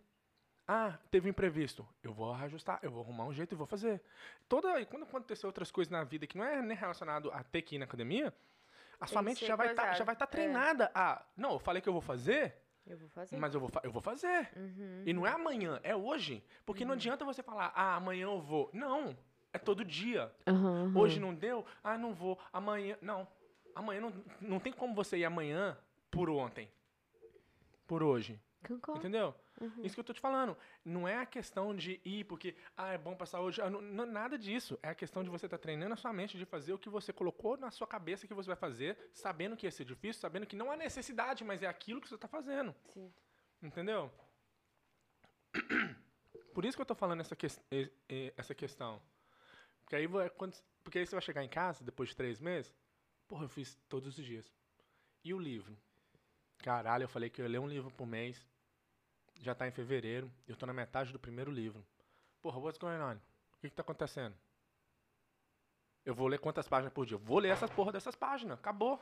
[0.68, 1.88] Ah, teve um imprevisto.
[2.04, 4.02] Eu vou ajustar, eu vou arrumar um jeito e vou fazer.
[4.48, 7.62] Toda, e quando acontecer outras coisas na vida que não é nem relacionado a ter
[7.62, 8.34] que ir na academia,
[9.00, 9.98] a sua mente já vai estar coisado.
[9.98, 10.28] já vai tá É.
[10.28, 10.92] treinada.
[10.94, 12.56] Ah, não, eu falei que eu vou fazer,
[12.86, 13.38] Eu vou fazer.
[13.38, 14.50] mas eu vou, eu vou fazer.
[14.56, 15.04] Uhum.
[15.06, 16.44] E não é amanhã, é hoje.
[16.66, 18.70] Porque não adianta você falar, ah, amanhã eu vou.
[18.74, 19.18] Não,
[19.52, 20.32] é todo dia.
[20.48, 20.94] Aham.
[20.96, 22.38] Hoje não deu, ah, não vou.
[22.54, 23.28] Amanhã, não.
[23.74, 25.78] Amanhã não, não tem como você ir amanhã
[26.10, 26.70] por ontem.
[27.92, 28.40] Por hoje.
[28.66, 29.02] Concordo.
[29.02, 29.36] Entendeu?
[29.60, 29.84] Uhum.
[29.84, 30.56] Isso que eu tô te falando.
[30.86, 33.62] Não é a questão de ir porque, ah, é bom passar hoje.
[33.62, 34.80] Ah, não, não- nada disso.
[34.82, 37.12] É a questão de você estar treinando a sua mente de fazer o que você
[37.12, 40.56] colocou na sua cabeça que você vai fazer, sabendo que ia ser difícil, sabendo que
[40.56, 42.74] não há necessidade, mas é aquilo que você está fazendo.
[42.94, 43.12] Sim.
[43.62, 44.10] Entendeu?
[46.54, 49.02] Por isso que eu tô falando essa, ques- e- e- essa questão.
[49.82, 52.74] Porque aí, quando, porque aí você vai chegar em casa, depois de três meses,
[53.28, 54.50] porra, eu fiz todos os dias.
[55.26, 55.78] E o livro?
[56.64, 58.46] Caralho, eu falei que eu ia ler um livro por mês.
[59.40, 60.32] Já tá em fevereiro.
[60.48, 61.86] Eu tô na metade do primeiro livro.
[62.42, 63.16] Porra, what's going on?
[63.16, 64.36] O que que tá acontecendo?
[66.06, 67.18] Eu vou ler quantas páginas por dia?
[67.18, 68.58] Vou ler essas porra dessas páginas.
[68.60, 69.02] Acabou.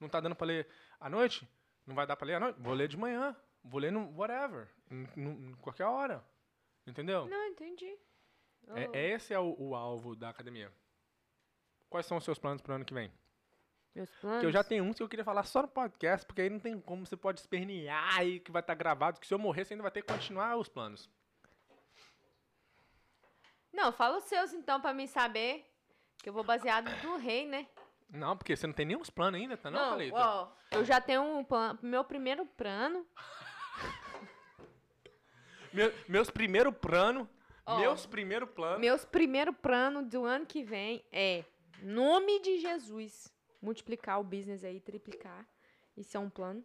[0.00, 0.68] Não tá dando pra ler
[1.00, 1.48] à noite?
[1.86, 2.60] Não vai dar pra ler à noite?
[2.60, 3.36] Vou ler de manhã.
[3.62, 4.68] Vou ler no whatever.
[4.90, 6.24] Em, em- qualquer hora.
[6.86, 7.26] Entendeu?
[7.26, 7.96] Não, entendi.
[8.66, 8.76] Oh.
[8.76, 10.72] É, é esse é o, o alvo da academia.
[11.88, 13.12] Quais são os seus planos pro ano que vem?
[13.94, 14.44] Meus Porque planos.
[14.44, 16.80] eu já tenho uns que eu queria falar só no podcast, porque aí não tem
[16.80, 19.82] como você pode espernear aí que vai estar gravado, que se eu morrer você ainda
[19.82, 21.10] vai ter que continuar os planos.
[23.72, 25.68] Não, fala os seus então pra mim saber.
[26.22, 27.66] Que eu vou baseado no rei, né?
[28.08, 30.16] Não, porque você não tem uns planos ainda, tá não, não Thalita?
[30.16, 31.78] ó, eu já tenho um plano.
[31.82, 33.04] Meu primeiro plano.
[35.72, 37.28] Meu- meus primeiro plano,
[37.64, 38.78] Ó, meus primeiro plano.
[38.78, 41.42] Meus primeiro plano do ano que vem é
[41.80, 43.31] nome de Jesus.
[43.62, 45.46] Multiplicar o business aí, triplicar.
[45.96, 46.62] Isso é um plano.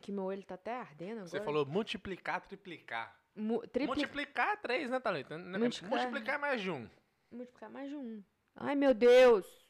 [0.00, 1.28] Que meu olho tá até ardendo agora.
[1.28, 3.14] Você falou multiplicar, triplicar.
[3.36, 3.62] Mu-.
[3.86, 5.36] Multiplicar é três, né, Thalita?
[5.38, 5.98] N- Multiplicar.
[5.98, 6.88] Multiplicar é mais de um.
[7.30, 8.22] Multiplicar mais de um.
[8.56, 9.64] Ai, meu Deus.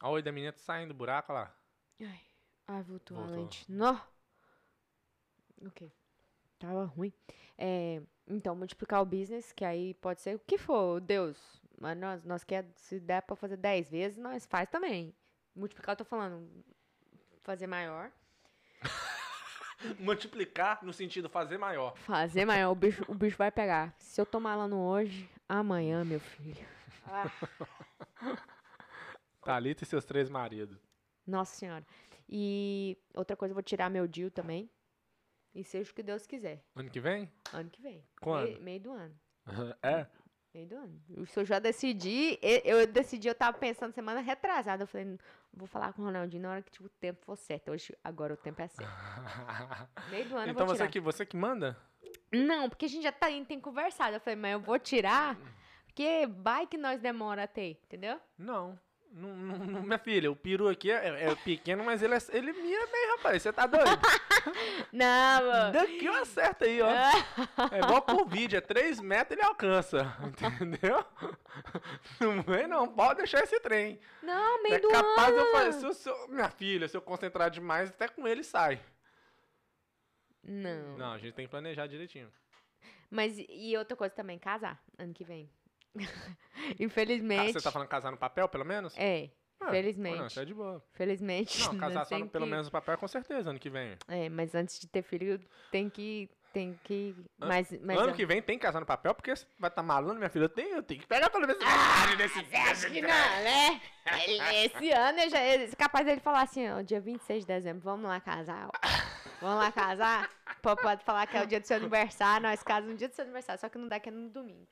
[0.00, 1.52] A oi da menina tá saindo do buraco, lá.
[2.00, 2.20] Ai,
[2.68, 3.36] ai voltou, a Voltou.
[3.42, 3.64] lente.
[3.70, 3.98] Nó.
[5.60, 5.90] O quê?
[6.58, 7.12] Tava ruim.
[7.56, 11.36] É, então, multiplicar o business, que aí pode ser o que for, Deus.
[11.80, 15.14] Mas nós, nós quer, se der pra fazer 10 vezes, nós faz também.
[15.54, 16.64] Multiplicar, eu tô falando,
[17.42, 18.10] fazer maior.
[19.98, 21.96] Multiplicar no sentido fazer maior.
[21.98, 23.94] Fazer maior, o bicho, o bicho vai pegar.
[23.98, 26.66] Se eu tomar lá no hoje, amanhã, meu filho.
[27.06, 27.30] Ah,
[29.44, 30.78] Thalita e seus três maridos.
[31.26, 31.86] nossa senhora.
[32.28, 34.68] E outra coisa, eu vou tirar meu deal também.
[35.54, 36.62] E seja o que Deus quiser.
[36.76, 37.32] Ano que vem?
[37.52, 38.04] Ano que vem.
[38.20, 38.48] Quando?
[38.48, 39.18] Meio, meio do ano.
[39.82, 40.06] É?
[40.54, 41.26] Meio do ano.
[41.26, 44.84] Se eu já decidi, eu decidi, eu tava pensando semana retrasada.
[44.84, 45.18] Eu falei, "Não,
[45.52, 47.70] vou falar com o Ronaldinho na hora que tipo, o tempo for certo.
[47.70, 48.90] Hoje, agora o tempo é certo.
[50.10, 51.76] Meio do ano então eu vou você que, você que manda?
[52.32, 54.16] Não, porque a gente já tá, tem conversado.
[54.16, 55.36] Eu falei, mas eu vou tirar,
[55.86, 58.18] porque vai que nós demora a ter, entendeu?
[58.36, 58.78] Não.
[59.10, 62.52] Não, não, não, minha filha, o peru aqui é, é pequeno, mas ele, é- ele
[62.52, 63.42] mira bem, rapaz.
[63.42, 63.84] Você tá doido?
[64.92, 65.72] Não, mano.
[65.72, 66.88] Daqui eu acerto aí, ó.
[67.74, 70.16] É igual Covid, é 3 metros ele alcança.
[70.22, 71.04] Entendeu?
[72.20, 72.86] Não vem, não.
[72.88, 73.98] Pode deixar esse trem.
[74.22, 75.38] Não, meio é do capaz ano.
[75.38, 75.72] eu fazer.
[75.80, 78.80] Se eu- se eu- minha filha, se eu concentrar demais, até com ele sai.
[80.42, 80.96] Não.
[80.96, 82.32] Não, a gente tem que planejar direitinho.
[83.10, 85.50] Mas e outra coisa também, casar ano que vem.
[85.96, 86.36] Ca-
[86.78, 87.52] Infelizmente.
[87.52, 88.94] Você tá falando casar no papel, pelo menos?
[88.96, 90.18] É, Ah, felizmente.
[90.18, 90.82] Não, isso é de boa.
[90.92, 91.60] felizmente.
[91.64, 93.70] Não, casar nós só tem no, pelo que- menos no papel, com certeza, ano que
[93.70, 93.96] vem.
[94.08, 96.28] É, mas antes de ter filho, tem que.
[96.50, 97.14] Tem que.
[97.42, 99.68] An- Mas, mas ano eu- que vem tem que casar no papel, porque você vai
[99.68, 100.44] estar maluco, minha filha.
[100.44, 103.80] Eu tenho, eu tenho que pegar pelo menos Ah, desse Você acha que não, né?
[104.64, 105.38] Esse ano eu já.
[105.40, 108.66] é capaz dele falar assim, ó, dia 26 de dezembro, vamos lá casar.
[108.68, 108.70] ó.
[109.42, 110.30] Vamos lá casar?
[110.62, 113.14] Pô, Pode falar que é o dia do seu aniversário, nós casamos no dia do
[113.14, 114.66] seu aniversário, só que não dá que é no domingo.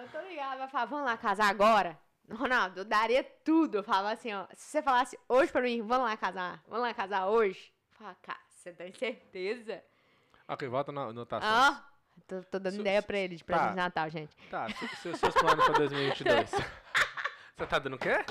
[0.00, 1.98] Eu tô ligada, vai falar, vamos lá casar agora?
[2.30, 3.78] Ronaldo, eu daria tudo.
[3.78, 6.94] Eu falava assim, ó, se você falasse hoje pra mim, vamos lá casar, vamos lá
[6.94, 7.72] casar hoje.
[7.92, 9.82] Eu falava, cara, você tem certeza?
[10.46, 11.48] Ok, volta na anotação.
[11.50, 11.74] Ó,
[12.26, 13.70] tô, tô dando Su- ideia pra ele de presente tá.
[13.70, 14.36] de Natal, gente.
[14.50, 16.50] Tá, se- se- seus planos pra 2022.
[17.58, 18.24] Você tá dando o quê?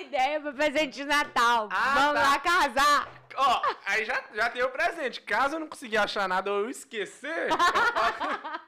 [0.00, 1.68] Ideia pra presente de Natal.
[1.70, 2.30] Ah, Vamos tá.
[2.30, 3.08] lá casar.
[3.36, 5.20] Ó, aí já, já tem o presente.
[5.20, 8.60] Caso eu não conseguir achar nada ou eu esquecer, eu posso-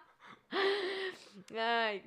[1.56, 2.04] Ai.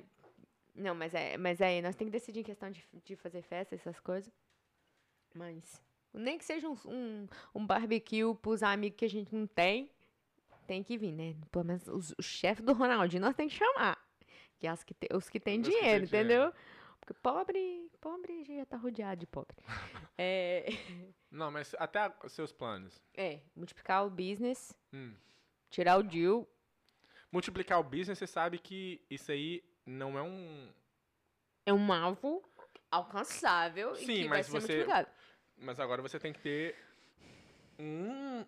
[0.74, 3.74] Não, mas é, mas é, nós temos que decidir em questão de, de fazer festa,
[3.74, 4.32] essas coisas.
[5.34, 5.82] Mas,
[6.12, 9.90] nem que seja um, um, um barbecue pros amigos que a gente não tem,
[10.66, 11.34] tem que vir, né?
[11.50, 13.98] Pelo menos os, o chefe do Ronaldinho nós temos que chamar.
[14.58, 16.28] Que é os que, te- os que têm Os que têm dinheiro, dinheiro.
[16.32, 16.54] entendeu?
[17.00, 19.56] Porque pobre, pobre, a gente já tá rodeado de pobre.
[20.16, 20.66] é,
[21.30, 23.02] Não, mas até os seus planos.
[23.14, 25.14] é, multiplicar o business, Hum.
[25.68, 26.48] tirar o deal,
[27.30, 30.72] Multiplicar o business, você sabe que isso aí não é um.
[31.66, 32.42] é um alvo
[32.90, 35.08] alcançável e Sim, que vai mas ser você- multiplicado.
[35.56, 36.76] Mas agora você tem que ter
[37.78, 38.44] um.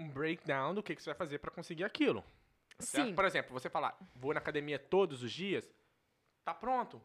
[0.00, 2.24] Um breakdown do que, que você vai fazer pra conseguir aquilo.
[2.78, 3.12] Sim.
[3.14, 5.68] Por exemplo, você falar, vou na academia todos os dias,
[6.44, 7.02] tá pronto.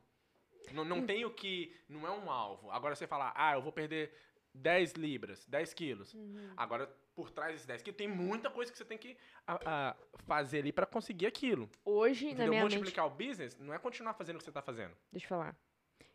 [0.72, 0.86] Não, Hum.
[0.86, 1.76] não tem o que.
[1.90, 2.70] Não é um alvo.
[2.72, 4.16] Agora você falar, ah, eu vou perder
[4.54, 6.14] 10 libras, 10 quilos.
[6.14, 6.54] Uhum.
[6.56, 9.60] Agora, por trás desses 10 quilos, tem muita coisa que você tem que a-
[9.92, 11.70] a, fazer ali pra conseguir aquilo.
[11.84, 12.50] Hoje, na Entendeu?
[12.50, 14.96] minha mente, Multiplicar o business não é continuar fazendo o que você tá fazendo.
[15.12, 15.58] deixa eu falar.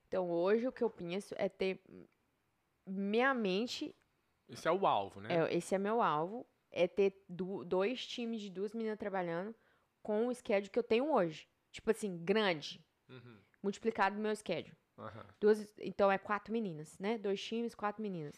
[0.07, 1.83] Então, hoje o que eu penso é ter
[2.87, 3.95] minha mente,
[4.49, 5.29] Isso é o alvo, né?
[5.47, 9.55] é, esse é meu alvo, é ter du- dois times de duas meninas trabalhando
[10.03, 11.49] com o schedule que eu tenho hoje.
[11.71, 14.75] Tipo assim, grande, Uhum, multiplicado meu schedule.
[14.99, 15.25] Aham.
[15.41, 17.19] Duas, então é quatro meninas, né?
[17.19, 18.35] Dois times, quatro meninas.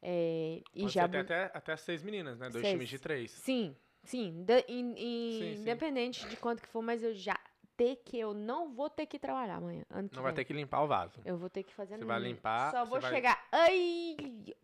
[0.00, 2.48] É, e Pode já até, até, até seis meninas, né?
[2.50, 2.72] Dois Seis.
[2.74, 3.30] times de três.
[3.32, 5.60] Sim, sim, da- in- in- Sim, sim.
[5.62, 7.36] independente de quanto que for, mas eu já
[7.76, 10.34] ter que eu não vou ter que trabalhar amanhã, Não vai vem.
[10.34, 11.20] ter que limpar o vaso.
[11.24, 13.46] Eu vou ter que fazer Você vai limpar, Só vou vai- chegar.
[13.52, 14.16] Ai,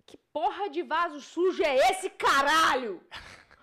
[0.06, 3.00] que porra de vaso sujo é esse, caralho?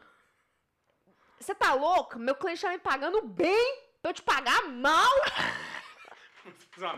[1.39, 2.19] Você tá louco?
[2.19, 5.11] Meu cliente tá me pagando bem pra eu te pagar mal?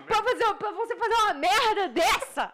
[0.05, 2.53] Pra, fazer, pra você fazer uma merda dessa?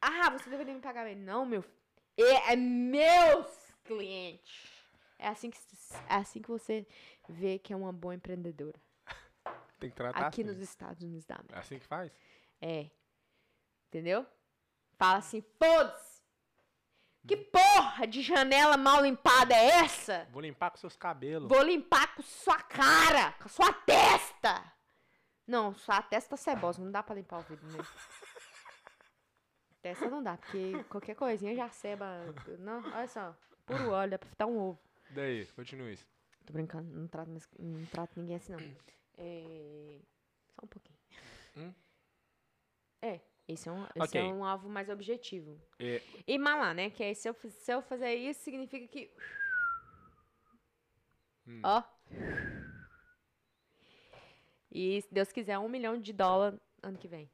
[0.00, 1.16] Ah, você deveria me pagar bem.
[1.16, 1.64] Não, meu.
[2.16, 3.46] É, é meus
[3.84, 4.70] clientes.
[5.18, 5.58] É assim, que,
[6.08, 6.86] é assim que você
[7.28, 8.78] vê que é uma boa empreendedora.
[9.78, 10.50] Tem que tratar Aqui assim.
[10.50, 11.56] nos Estados Unidos da América.
[11.56, 12.12] É assim que faz?
[12.60, 12.90] É.
[13.88, 14.26] Entendeu?
[14.98, 16.22] Fala assim, foda-se.
[17.26, 20.28] Que porra de janela mal limpada é essa?
[20.30, 21.48] Vou limpar com seus cabelos.
[21.48, 24.73] Vou limpar com sua cara, com sua testa.
[25.46, 27.84] Não, sua testa tá cebosa, não dá pra limpar o vidro mesmo.
[29.82, 32.06] Testa não dá, porque qualquer coisinha já ceba.
[32.58, 34.80] Não, olha só, puro óleo, dá pra fritar um ovo.
[35.10, 36.06] Daí, continue isso.
[36.46, 38.60] Tô brincando, não trato, mais- não trato ninguém assim, não.
[39.18, 40.00] É...
[40.54, 40.98] Só um pouquinho.
[41.58, 41.74] Hum?
[43.02, 44.20] É, Esse é um, esse Ok.
[44.22, 45.60] é um alvo mais objetivo.
[45.78, 46.00] É.
[46.26, 46.88] E malá, né?
[46.88, 49.14] Que aí se eu, se eu fazer isso, significa que.
[51.46, 51.60] Hum.
[51.62, 51.82] Ó.
[54.74, 57.30] E se Deus quiser, um milhão de dólar ano que vem.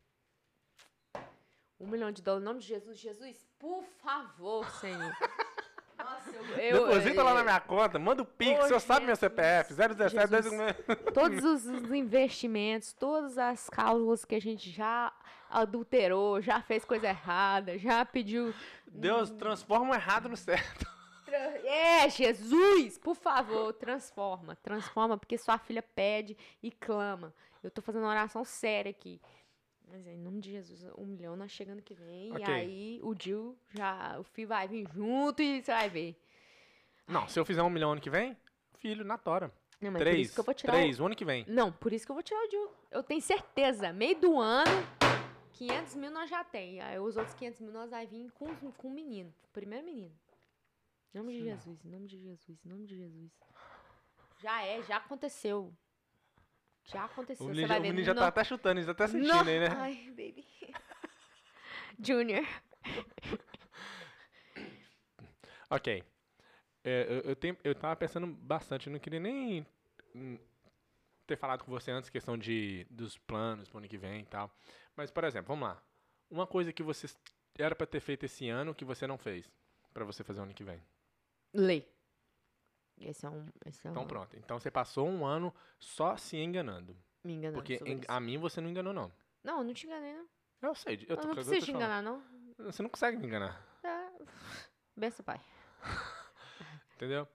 [1.81, 2.98] Um milhão de dólar, em nome de Jesus.
[2.98, 5.11] Jesus, por favor, Senhor.
[5.98, 6.59] Nossa, eu.
[6.59, 9.16] eu Deposita lá é, na minha conta, manda o Pix, o senhor sabe meu.
[9.16, 10.50] CPF, 017 Jesus.
[10.50, 10.76] 10...
[11.12, 15.12] todos os os investimentos, todas as cláusulas que a gente já
[15.50, 18.55] adulterou, já fez coisa errada, já pediu.
[18.87, 20.89] Deus transforma o errado no certo.
[21.37, 27.33] É, Jesus, por favor, transforma, transforma, porque sua filha pede e clama.
[27.62, 29.21] Eu tô fazendo uma oração séria aqui.
[29.88, 32.31] Mas em nome de Jesus, um milhão nós chegando que vem.
[32.33, 32.45] Ok.
[32.47, 34.19] E aí o Dil já.
[34.21, 36.16] O filho vai vir junto e você vai ver.
[37.09, 38.37] Não, se eu fizer um milhão ano que vem,
[38.79, 39.53] filho, na tora.
[39.81, 40.73] Não, mas por Três, isso que eu vou tirar.
[40.75, 41.45] o- três, o ano que vem.
[41.49, 42.71] Não, por isso que eu vou tirar o Dil.
[42.90, 43.93] Eu tenho certeza.
[43.93, 44.71] Meio do ano,
[45.55, 46.81] 500 mil nós já tem.
[46.81, 49.35] Aí os outros 500 mil nós vai vir com, com o menino.
[49.53, 50.12] Primeiro menino.
[51.12, 53.33] Em nome de Jesus, em nome de Jesus, em nome de Jesus.
[54.40, 55.75] Já é, já aconteceu.
[56.85, 57.44] Já aconteceu.
[57.46, 57.88] O Você menino, vai já- o ver.
[57.88, 59.66] menino já no- tá até chutando, ele já tá sentindo no- aí, né?
[59.77, 60.46] Ai, baby.
[61.99, 62.44] Junior.
[65.73, 66.03] Ok.
[66.83, 69.64] É, eu, eu, tenho, eu tava pensando bastante, eu não queria nem
[71.29, 74.51] ter falado com você antes, questão de, dos planos pro ano que vem e tal.
[74.96, 75.81] Mas, por exemplo, vamos lá.
[76.29, 77.07] Uma coisa que você
[77.57, 79.49] era pra ter feito esse ano que você não fez,
[79.94, 80.83] pra você fazer o ano que vem.
[81.53, 81.85] Lê.
[83.01, 83.47] Esse é um.
[83.65, 84.37] Esse é Então um, pronto.
[84.37, 86.97] Então você passou um ano só se enganando.
[87.25, 87.59] Me enganando.
[87.59, 88.05] Porque isso.
[88.09, 89.13] a mim você não enganou, não.
[89.43, 90.29] Não, eu não te enganei, não.
[90.63, 90.97] Eu sei.
[90.97, 92.23] Eu, Eu, tô, não eu tô preciso te enganar, não.
[92.59, 93.65] Você não consegue me enganar.
[93.81, 94.13] Tá.
[94.95, 95.41] Benção, pai.
[96.97, 97.27] Entendeu?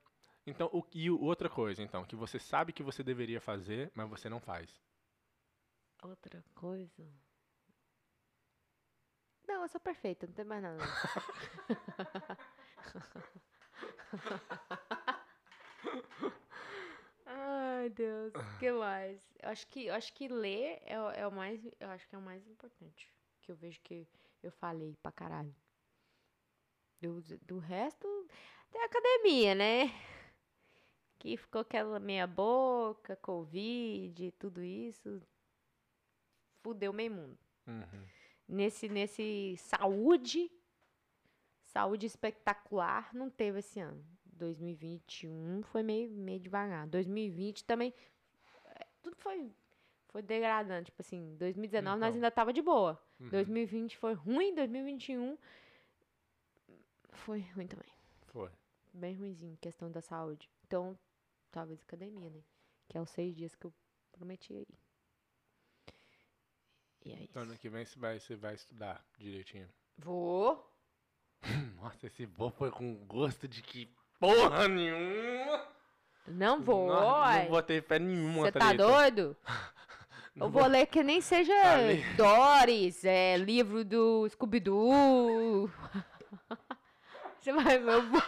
[0.46, 4.30] Então, o, e outra coisa, então, que você sabe que você deveria fazer, mas você
[4.30, 4.70] não faz.
[6.04, 7.04] Outra coisa.
[9.48, 10.78] Não, eu sou perfeita, não tem mais nada.
[17.26, 19.22] Ai, Deus, o que mais?
[19.42, 22.16] Eu acho que, eu acho que ler é, o- é o mais, eu acho que
[22.16, 23.12] é o mais importante.
[23.42, 24.08] Que eu vejo que
[24.44, 25.56] eu falei pra caralho.
[27.02, 28.08] Do, do resto,
[28.72, 29.88] tem a academia, né?
[31.20, 35.22] Que ficou aquela meia boca, Covid, tudo isso.
[36.64, 37.38] Fudeu meio mundo.
[37.68, 38.06] Uhum.
[38.48, 40.52] Nesse, nesse saúde,
[41.76, 44.02] saúde espetacular, não teve esse ano.
[44.28, 46.88] 2021 foi meio, meio devagar.
[46.88, 47.94] 2020 também,
[48.66, 49.52] é, tudo foi,
[50.08, 50.86] foi degradando.
[50.86, 52.16] Tipo assim, 2019 nós Então.
[52.16, 52.98] ainda tava de boa.
[53.20, 53.28] Uhum.
[53.30, 55.38] 2020 foi ruim, 2021
[57.12, 57.90] foi ruim também.
[58.28, 58.50] Foi.
[58.94, 60.50] Bem ruimzinho, questão da saúde.
[60.66, 60.98] Então,
[61.52, 62.42] talvez academia, né?
[62.88, 63.74] Que é os seis dias que eu
[64.14, 64.68] prometi aí.
[67.04, 67.24] E é isso.
[67.32, 69.68] Então, ano que vem você vai, você vai estudar direitinho.
[69.98, 70.72] Vou.
[71.82, 75.62] Nossa, esse voo foi com gosto de que porra nenhuma.
[76.28, 78.84] Não vou, Não, não vou ter fé nenhuma, Você tá Thalita.
[78.84, 79.38] doido?
[80.36, 82.14] Não Eu vou ler que nem seja Thalita.
[82.18, 85.72] Doris, é, livro do Scooby-Doo.
[87.40, 88.24] Você vai ver, eu vou...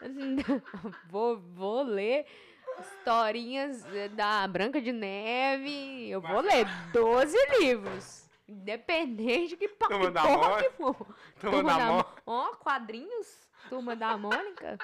[1.10, 2.24] vou, vou ler
[2.80, 6.08] historinhas eh, da Branca de Neve.
[6.08, 8.25] Eu vou ler 12 livros.
[8.48, 10.96] Independente que, pa- Turma que da porra que for.
[11.40, 12.22] Turma da Mônica.
[12.26, 13.48] Ó, quadrinhos.
[13.68, 14.78] Turma da Mônica.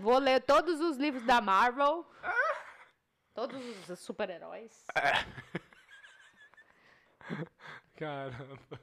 [0.00, 2.04] Vou ler todos os livros da Marvel.
[3.34, 4.84] Todos os super-heróis.
[7.96, 8.80] Caramba.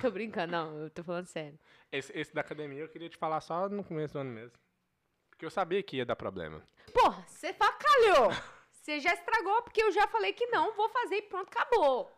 [0.00, 1.58] Tô brincando, não, eu tô falando sério.
[1.90, 4.56] Esse, esse da academia eu queria te falar só no começo do ano mesmo.
[5.30, 6.62] Porque eu sabia que ia dar problema.
[6.92, 8.30] Porra, você facalhou.
[8.70, 12.10] Você já estragou porque eu já falei que não, vou fazer e pronto, acabou.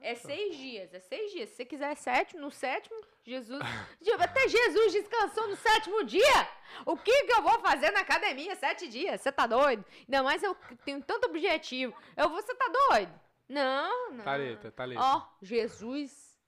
[0.00, 1.48] É seis dias, é seis dias.
[1.50, 3.60] Se você quiser sete, no sétimo, Jesus.
[4.20, 6.48] Até Jesus descansou no sétimo dia.
[6.84, 9.20] O que, que eu vou fazer na academia sete dias?
[9.20, 9.84] Você tá doido?
[10.00, 11.94] Ainda mais eu tenho tanto objetivo.
[12.16, 13.20] Eu vou, você tá doido?
[13.48, 14.24] Não, não.
[14.24, 15.00] Thalita, Thalita.
[15.02, 16.38] Ó, Jesus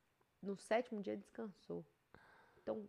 [0.43, 1.85] no sétimo dia descansou.
[2.63, 2.87] Então,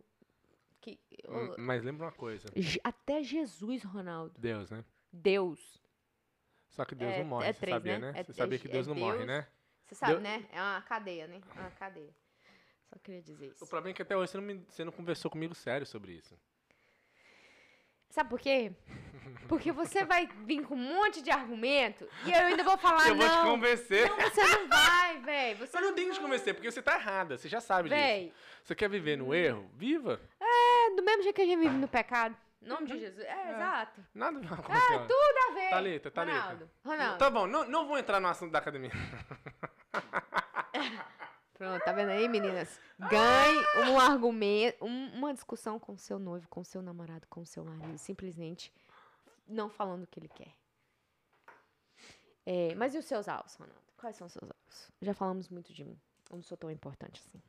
[0.80, 2.48] que, Hum, Mas lembra uma coisa.
[2.84, 4.34] Até Jesus, Ronaldo.
[4.38, 4.84] Deus, né?
[5.10, 5.80] Deus.
[6.68, 8.12] Só que Deus É- não morre, é você três, sabia, né?
[8.12, 8.20] né?
[8.20, 9.26] É- Você sabia é- que é Deus não morre, Deus.
[9.28, 9.46] né?
[9.92, 10.44] Você sabe, Deu- né?
[10.50, 11.40] É uma cadeia, né?
[11.54, 12.10] É uma cadeia.
[12.88, 13.66] Só queria dizer O isso.
[13.66, 16.34] problema é que até hoje você não, me- você não conversou comigo sério sobre isso.
[18.08, 18.72] Sabe por quê?
[19.48, 23.16] Porque você vai vir com um monte de argumento e eu ainda vou falar, eu
[23.16, 23.44] vou te não.
[23.52, 24.08] convencer.
[24.08, 25.68] Não, você não vai, velho.
[25.72, 28.00] Eu não tenho que te convencer, porque você tá errada, você já sabe disso.
[28.00, 28.32] Véi,
[28.64, 29.70] Você quer viver no erro?
[29.74, 30.20] Viva.
[30.40, 32.36] é do mesmo jeito que a gente vive no pecado.
[32.60, 33.24] Em nome de Jesus.
[33.24, 34.04] É, exato.
[34.14, 34.98] Nada vai Ah, acontecer.
[35.08, 35.70] tudo a ver.
[35.70, 36.38] Thalita, Thalita.
[36.40, 37.18] Ronaldo, Ronaldo.
[37.18, 38.90] Tá bom, não, não vou entrar no assunto da academia.
[41.54, 42.80] Pronto, tá vendo aí, meninas?
[42.98, 47.64] Ganhe um argumento, um- uma discussão com seu noivo, com seu namorado, com o seu
[47.64, 47.98] marido.
[47.98, 48.72] Simplesmente
[49.46, 50.52] não falando o que ele quer.
[52.44, 53.80] É, mas e os seus alvos, Ronaldo?
[53.96, 54.90] Quais são os seus alvos?
[55.00, 56.00] Já falamos muito de mim.
[56.30, 57.40] Eu não sou tão importante assim.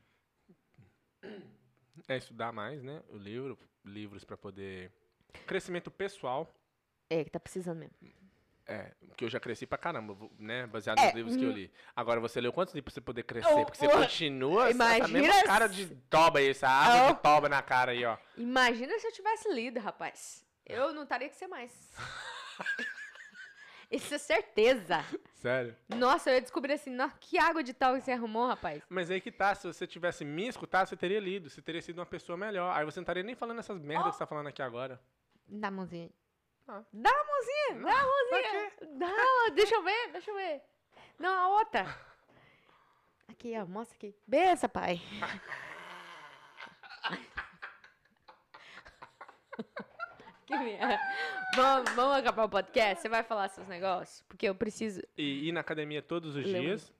[2.07, 3.01] É estudar mais, né?
[3.09, 4.91] O livro, livros pra poder.
[5.47, 6.53] Crescimento pessoal.
[7.09, 7.95] É, que tá precisando mesmo.
[8.65, 10.65] É, que eu já cresci pra caramba, né?
[10.67, 11.55] Baseado É, nos livros que eu uhum.
[11.55, 11.71] li.
[11.95, 13.49] Agora, você leu quantos livros pra você poder crescer?
[13.53, 17.09] Oh, Porque você oh, continua essa- essa imagina mesma cara de toba aí, essa árvore
[17.11, 17.13] Oh.
[17.13, 18.17] de toba na cara aí, ó.
[18.37, 20.45] Imagina se eu tivesse lido, rapaz.
[20.65, 21.71] Eu não estaria que ser mais.
[23.91, 25.05] Isso é certeza.
[25.35, 25.75] Sério?
[25.89, 28.81] Nossa, eu ia descobrir assim, "Nó, que água de tal que você arrumou, rapaz.
[28.89, 31.99] Mas aí que tá, se você tivesse me escutado, você teria lido, você teria sido
[31.99, 32.75] uma pessoa melhor.
[32.75, 34.99] Aí você não estaria nem falando essas merdas que você tá falando aqui agora.
[35.47, 36.09] Dá mãozinha.
[36.67, 36.81] Ah.
[36.93, 38.71] Dá a mãozinha, dá a mãozinha.
[38.97, 40.61] Dá, deixa eu ver, deixa eu ver.
[41.19, 41.85] Não, a outra.
[43.27, 44.15] Aqui, ó, mostra aqui.
[44.25, 45.01] Bença, pai.
[50.45, 50.99] que merda.
[51.55, 53.01] Vamos, vamos acabar o podcast?
[53.01, 54.23] Você vai falar seus negócios?
[54.27, 56.93] Porque eu preciso E ir na academia todos os Leu dias,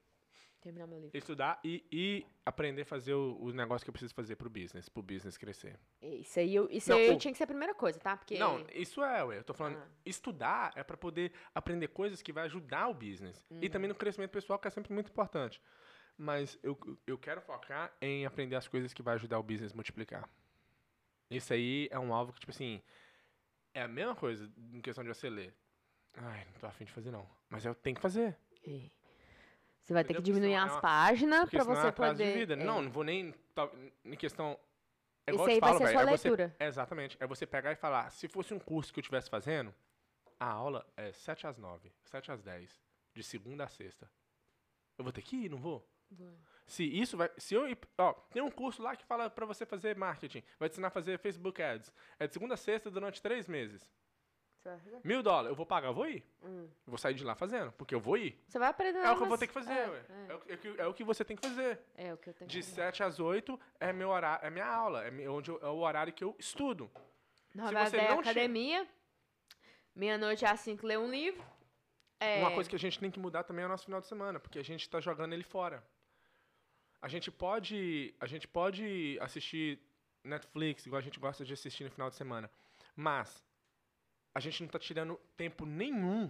[0.64, 1.18] terminar meu livro.
[1.18, 4.90] estudar e, e aprender a fazer o, o negócio que eu preciso fazer pro business,
[4.90, 5.80] pro business crescer.
[6.02, 8.16] Isso aí, eu, isso Não, aí o- tinha que ser a primeira coisa, tá?
[8.18, 9.38] Porque Não, isso é, ué.
[9.40, 9.88] Eu tô falando, Ah.
[10.06, 13.46] estudar é pra poder aprender coisas que vai ajudar o business.
[13.52, 13.70] E Uhum.
[13.72, 15.62] também no crescimento pessoal, que é sempre muito importante.
[16.18, 20.30] Mas eu, eu quero focar em aprender as coisas que vai ajudar o business multiplicar.
[21.30, 22.82] Isso aí é um alvo que, tipo assim,
[23.74, 25.54] é a mesma coisa em questão de você ler.
[26.16, 27.28] Ai, não tô afim de fazer, não.
[27.50, 28.38] Mas eu tenho que fazer.
[28.68, 28.90] É.
[29.84, 30.20] Você vai ter que?
[30.22, 32.16] Porque diminuir é as páginas senão é você poder.
[32.34, 32.54] de vida.
[32.54, 32.58] é.
[32.58, 33.34] Não, não vou nem.
[33.54, 33.70] tá,
[34.06, 34.58] Em questão.
[35.26, 36.56] É Isso igual aí te vai falo, ser velho, sua é você- leitura.
[36.60, 37.18] é exatamente.
[37.20, 39.74] É você pegar e falar, se fosse um curso que eu estivesse fazendo,
[40.40, 42.82] a aula é 7 às 9, 7 às 10,
[43.14, 44.10] de segunda a sexta.
[44.98, 45.86] Eu vou ter que ir, não vou?
[46.68, 47.30] Se isso vai.
[47.38, 47.64] Se eu.
[47.98, 50.44] Ó, tem um curso lá que fala pra você fazer marketing.
[50.60, 51.92] Vai te ensinar a fazer Facebook Ads.
[52.20, 53.90] É de segunda a sexta durante três meses.
[54.64, 55.00] Fazer?
[55.04, 55.50] Mil dólares.
[55.50, 56.24] Eu vou pagar, eu vou ir.
[56.42, 56.64] Hum.
[56.86, 57.72] Eu vou sair de lá fazendo.
[57.74, 58.42] Porque eu vou ir.
[58.48, 59.00] Você vai aprender.
[59.00, 60.06] É o que eu vou ter que fazer, é, ué.
[60.10, 61.80] É, É, o, é o que- é o que você tem que fazer.
[61.96, 62.76] é o que eu tenho De que fazer.
[62.76, 65.04] 7 às 8 é, meu horário, é minha aula.
[65.06, 66.90] É, onde eu- é o horário que eu estudo.
[67.54, 68.88] Na se você é não academia.
[69.96, 71.44] Meia-noite às 5 ler um livro.
[72.20, 74.08] É, Uma coisa que a gente tem que mudar também é o nosso final de
[74.08, 75.84] semana, porque a gente tá jogando ele fora.
[77.02, 79.78] A gente pode, a gente pode assistir
[80.24, 82.50] Netflix, igual a gente gosta de assistir no final de semana,
[82.96, 83.44] mas
[84.34, 86.30] a gente não tá tirando tempo nenhum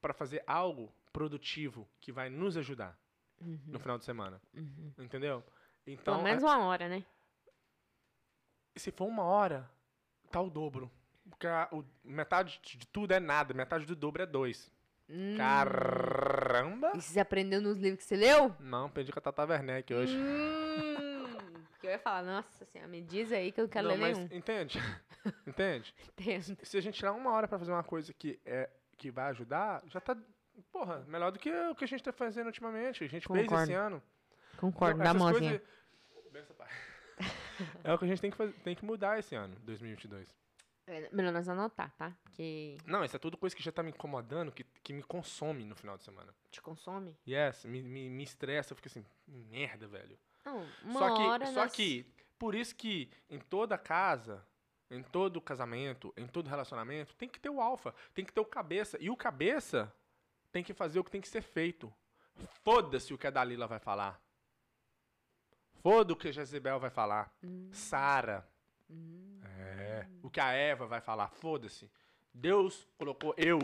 [0.00, 2.98] para fazer algo produtivo que vai nos ajudar
[3.40, 4.40] no final de semana.
[4.98, 5.42] Entendeu?
[5.86, 6.20] Então, Uhum.
[6.20, 7.04] Pelo menos uma hora, né?
[8.76, 9.70] se for uma hora,
[10.30, 10.90] tá o dobro.
[11.30, 14.70] Porque a- o- metade de tudo é nada, metade do dobro é dois.
[15.08, 15.36] Hum.
[15.36, 16.92] Caramba!
[16.94, 18.54] E você aprendeu nos livros que você leu?
[18.58, 20.16] Não, perdi com a Tata Werneck hoje.
[20.16, 21.62] Hum.
[21.70, 24.18] Porque eu ia falar, nossa senhora, me diz aí que eu quero não, ler mas
[24.18, 24.34] nenhum.
[24.36, 24.78] entende?
[25.46, 25.94] entende?
[26.18, 26.58] Entendo.
[26.62, 29.82] Se a gente tirar uma hora pra fazer uma coisa que, é, que vai ajudar,
[29.86, 30.16] já tá,
[30.72, 33.04] porra, melhor do que o que a gente tá fazendo ultimamente.
[33.04, 33.62] A gente fez Concordo.
[33.64, 34.02] esse ano.
[34.58, 35.58] Concordo, Então, dá mãozinha.
[35.60, 35.74] coisas-.
[37.84, 40.28] É o que a gente tem que, fazer, tem que mudar esse ano, 2022.
[40.86, 42.12] É, melhor nós anotar, tá?
[42.24, 45.64] Porque Não, isso é tudo coisa que já tá me incomodando, que, que me consome
[45.64, 46.34] no final de semana.
[46.50, 47.16] te consome.
[47.26, 50.18] Yes, me, me, me estressa, eu fico assim, merda, velho.
[50.44, 52.04] Não, uma só que, hora só nós- que,
[52.38, 54.44] por isso que em toda casa,
[54.90, 58.44] em todo casamento, em todo relacionamento, tem que ter o alfa, tem que ter o
[58.44, 58.96] cabeça.
[59.00, 59.92] E o cabeça
[60.52, 61.92] tem que fazer o que tem que ser feito.
[62.62, 64.20] Foda-se o que a Dalila vai falar.
[65.82, 67.32] Foda o que a Jezebel vai falar.
[67.42, 67.68] Hum.
[67.72, 68.48] Sara.
[69.58, 70.06] É.
[70.22, 71.28] O que a Eva vai falar.
[71.28, 71.90] Foda-se.
[72.32, 73.58] Deus colocou eu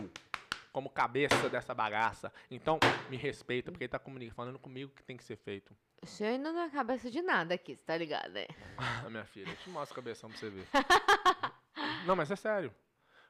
[0.71, 2.31] como cabeça dessa bagaça.
[2.49, 2.79] Então,
[3.09, 4.01] me respeita, porque ele tá
[4.33, 5.75] falando comigo que tem que ser feito.
[6.03, 8.47] Você ainda não é cabeça de nada aqui, você tá ligado, né?
[9.09, 10.67] Minha filha, eu te mostro o cabeção pra você ver.
[12.07, 12.73] não, mas é sério.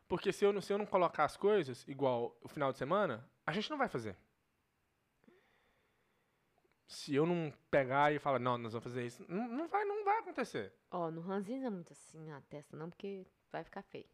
[0.07, 3.29] Porque se eu, não, se eu não colocar as coisas, igual o final de semana,
[3.45, 4.15] a gente não vai fazer.
[6.87, 10.03] Se eu não pegar e falar, não, nós vamos fazer isso, não, não vai, não
[10.03, 10.73] vai acontecer.
[10.91, 14.07] Ó, não ranzinza muito assim na testa, não, porque vai ficar feio.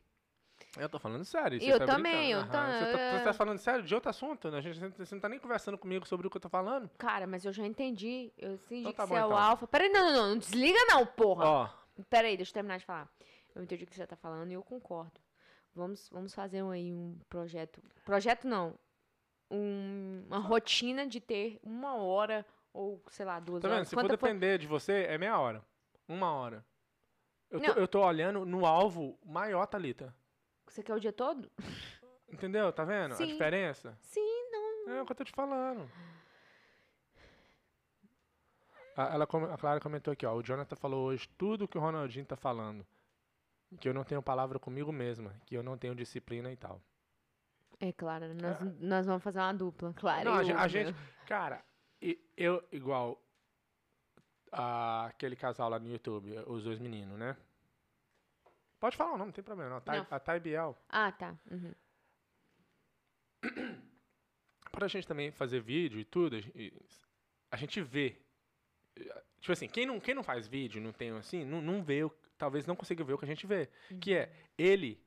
[0.79, 1.61] Eu tô falando sério.
[1.61, 2.51] Eu tá também, eu brincando.
[2.51, 2.79] tô- Aham.
[2.85, 4.57] Você, tá, você tá falando sério de outro assunto, né?
[4.57, 6.89] A gente, você não tá nem conversando comigo sobre o que eu tô falando.
[6.97, 8.31] Cara, mas eu já entendi.
[8.37, 9.37] Eu entendi Então tá que bom, você é o então.
[9.37, 9.67] alfa.
[9.67, 11.45] Peraí, não, não, não, não desliga não, porra.
[11.45, 11.69] Ó,
[12.09, 13.09] Peraí, deixa eu terminar de falar.
[13.55, 15.19] Eu entendi o que você tá falando e eu concordo.
[15.73, 17.81] Vamos, vamos fazer um, aí um projeto.
[18.05, 18.75] Projeto não.
[19.49, 23.75] Um- uma rotina de ter uma hora ou, sei lá, duas tá vendo?
[23.77, 23.87] horas.
[23.87, 25.63] Se for depender de você, é meia hora.
[26.07, 26.65] Uma hora.
[27.49, 30.13] Eu tô, eu tô olhando no alvo maior, Thalita.
[30.67, 31.49] Você quer o dia todo?
[32.31, 32.71] Entendeu?
[32.73, 33.27] Tá vendo a Sim.
[33.27, 33.97] diferença?
[34.01, 34.93] Sim, não.
[34.93, 35.89] É o que eu tô te falando.
[38.95, 40.33] A, ela, a Clara comentou aqui, ó.
[40.35, 42.85] O Jonathan falou hoje tudo que o Ronaldinho tá falando.
[43.79, 46.81] Que eu não tenho palavra comigo mesma, que eu não tenho disciplina e tal.
[47.79, 50.25] É claro, nós, nós vamos fazer uma dupla, claro.
[50.25, 50.95] Não, a a gente-?
[51.27, 51.63] Cara,
[52.35, 53.21] eu, igual
[54.51, 57.37] a- aquele casal lá no YouTube, os dois meninos, né?
[58.79, 59.69] Pode falar o nome, não tem problema.
[59.71, 59.77] Não.
[59.77, 60.07] A Thay- Não.
[60.11, 60.77] A Thay Biel.
[60.89, 61.35] Ah, tá.
[61.49, 61.73] Uhum.
[64.71, 66.71] Pra gente também fazer vídeo e tudo, a gen-
[67.51, 68.15] a gente vê.
[69.39, 72.01] Tipo assim, quem não, quem não faz vídeo, não tem assim, não, não vê,
[72.37, 73.69] talvez não consiga ver o que a gente vê.
[74.01, 75.01] Que é, ele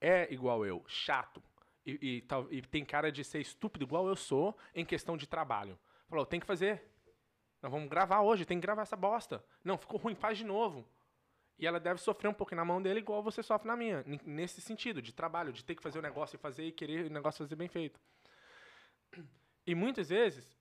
[0.00, 1.42] é igual eu, chato.
[1.86, 2.22] E,
[2.52, 5.78] e, e tem cara de ser estúpido igual eu sou em questão de trabalho.
[6.08, 6.82] Falou, tem que fazer.
[7.62, 9.44] Nós vamos gravar hoje, tem que gravar essa bosta.
[9.64, 10.86] Não, ficou ruim, faz de novo.
[11.58, 14.04] E ela deve sofrer um pouco na mão dele igual você sofre na minha.
[14.24, 17.12] Nesse sentido, de trabalho, de ter que fazer o negócio e fazer e querer o
[17.12, 18.00] negócio fazer bem feito.
[19.66, 20.56] E muitas vezes,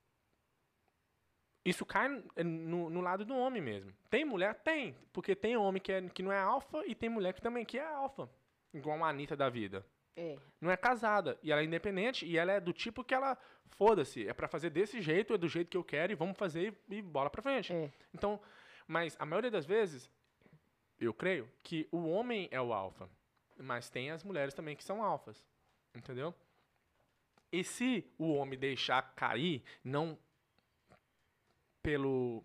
[1.64, 3.93] isso cai no, no lado do homem mesmo.
[4.10, 4.56] Tem mulher?
[4.56, 4.95] Tem.
[5.14, 7.78] Porque tem homem que, é, que não é alfa e tem mulher que também que
[7.78, 8.30] é alfa.
[8.74, 9.86] Igual uma Anitta da vida.
[10.16, 10.36] É.
[10.60, 11.38] Não é casada.
[11.43, 13.38] E ela é independente e ela é do tipo que ela,
[13.70, 16.76] foda-se, é pra fazer desse jeito, é do jeito que eu quero e vamos fazer
[16.89, 17.72] e, e bola pra frente.
[17.72, 17.91] É.
[18.14, 18.41] Então,
[18.88, 20.10] mas a maioria das vezes,
[21.00, 23.10] eu creio que o homem é o alfa.
[23.58, 25.43] Mas tem as mulheres também que são alfas.
[25.95, 26.34] Entendeu?
[27.52, 30.18] E se o homem deixar cair, não
[31.82, 32.43] pelo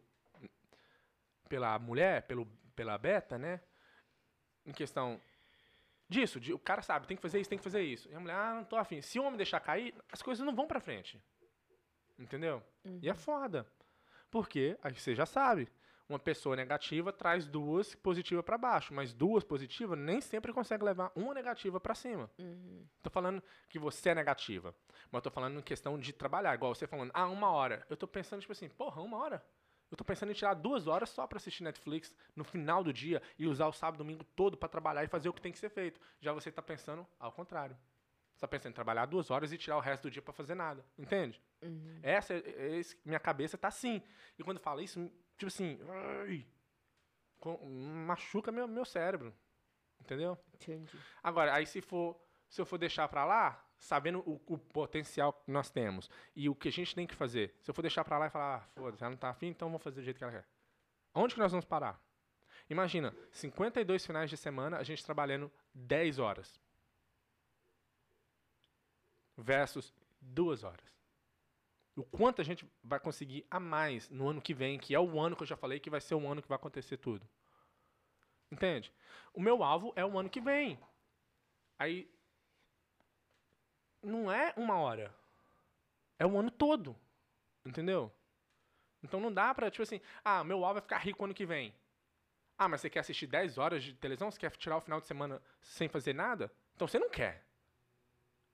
[1.49, 3.61] pela mulher, pelo pela beta, né?
[4.65, 5.21] Em questão
[6.09, 8.09] disso, de, o cara sabe, tem que fazer isso, tem que fazer isso.
[8.11, 9.01] E a mulher, ah, não tô afim.
[9.01, 11.21] Se o homem deixar cair, as coisas não vão pra frente.
[12.19, 12.63] Entendeu?
[13.01, 13.67] E é foda.
[14.31, 15.69] Porque, aí você já sabe,
[16.13, 21.11] uma pessoa negativa traz duas positivas pra baixo, mas duas positivas nem sempre consegue levar
[21.15, 22.31] uma negativa pra cima.
[22.39, 22.87] Uhum.
[23.03, 24.75] Tô falando que você é negativa,
[25.11, 27.85] mas tô falando em questão de trabalhar, igual você falando, ah, uma hora.
[27.91, 29.45] Eu tô pensando, tipo assim, porra, uma hora?
[29.91, 33.21] Eu tô pensando em tirar duas horas só pra assistir Netflix no final do dia
[33.39, 35.59] e usar o sábado e domingo todo pra trabalhar e fazer o que tem que
[35.59, 36.01] ser feito.
[36.19, 37.77] Já você tá pensando ao contrário.
[38.35, 40.55] Você tá pensando em trabalhar duas horas e tirar o resto do dia pra fazer
[40.55, 40.83] nada.
[40.99, 41.43] Entende?
[41.61, 42.01] Uhum.
[42.03, 44.03] Essa, é- esse- minha cabeça tá assim.
[44.39, 46.47] E quando fala isso, tipo assim, ai,
[48.07, 49.35] machuca meu, meu cérebro.
[50.01, 50.37] Entendeu?
[50.55, 50.99] Entendi.
[51.23, 55.51] Agora, aí se for, se eu for deixar pra lá, sabendo o, o potencial que
[55.51, 58.19] nós temos e o que a gente tem que fazer, se eu for deixar pra
[58.19, 60.25] lá e falar, ah, foda-se, ela não tá afim, então vamos fazer do jeito que
[60.25, 60.47] ela quer.
[61.15, 62.01] Onde que nós vamos parar?
[62.69, 66.61] Imagina, 52 finais de semana, a gente trabalhando 10 horas.
[69.37, 71.02] Versus 2 horas.
[71.95, 75.21] O quanto a gente vai conseguir a mais no ano que vem, que é o
[75.21, 77.29] ano que eu já falei que vai ser o ano que vai acontecer tudo.
[78.51, 78.93] Entende?
[79.33, 80.79] O meu alvo é o ano que vem.
[81.79, 82.11] Aí.
[84.03, 85.15] Não é uma hora.
[86.19, 86.97] É o ano todo.
[87.65, 88.13] Entendeu?
[89.03, 91.75] Então não dá pra, tipo assim, ah, meu alvo é ficar rico ano que vem.
[92.57, 94.31] Ah, mas você quer assistir 10 horas de televisão?
[94.31, 96.53] Você quer tirar o final de semana sem fazer nada?
[96.75, 97.45] Então você não quer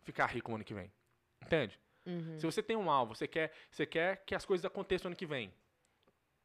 [0.02, 0.90] ficar rico ano que vem.
[1.42, 1.78] Entende?
[2.06, 2.38] Uhum.
[2.38, 5.26] Se você tem um alvo, você quer, você quer que as coisas aconteçam ano que
[5.26, 5.52] vem.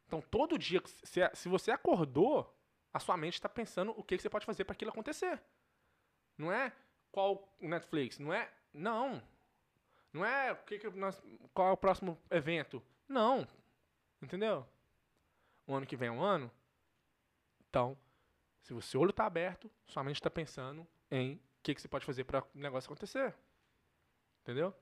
[0.07, 2.53] Então, todo dia, se, se você acordou,
[2.93, 5.41] a sua mente está pensando o que, que você pode fazer para aquilo acontecer.
[6.37, 6.71] Não é
[7.11, 8.51] qual Netflix, não é.
[8.73, 9.23] Não.
[10.11, 11.21] Não é o que que nós,
[11.53, 12.83] qual é o próximo evento.
[13.07, 13.47] Não.
[14.21, 14.67] Entendeu?
[15.65, 16.51] O ano que vem é um ano.
[17.69, 17.97] Então,
[18.61, 21.87] se o seu olho está aberto, sua mente está pensando em o que, que você
[21.87, 23.33] pode fazer para o negócio acontecer.
[24.41, 24.75] Entendeu?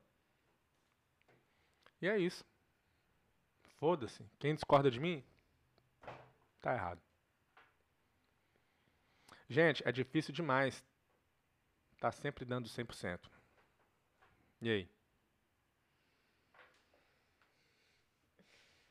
[2.01, 2.43] E é isso.
[3.77, 4.23] Foda-se.
[4.39, 5.23] Quem discorda de mim,
[6.61, 7.01] tá errado.
[9.47, 10.83] Gente, é difícil demais.
[11.99, 13.29] Tá sempre dando 100%.
[14.61, 14.89] E aí?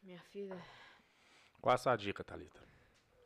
[0.03, 0.61] Minha filha.
[1.61, 2.61] Qual a sua dica, Thalita?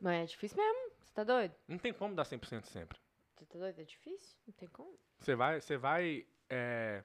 [0.00, 0.92] Mas é difícil mesmo.
[1.02, 1.54] Você tá doido?
[1.68, 2.98] Não tem como dar 100% sempre.
[3.34, 3.80] Você tá doido?
[3.80, 4.36] É difícil?
[4.46, 4.98] Não tem como.
[5.18, 7.04] Você vai, você vai, é,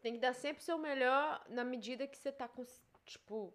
[0.00, 2.64] Tem que dar sempre o seu melhor na medida que você tá com.
[3.04, 3.52] Tipo.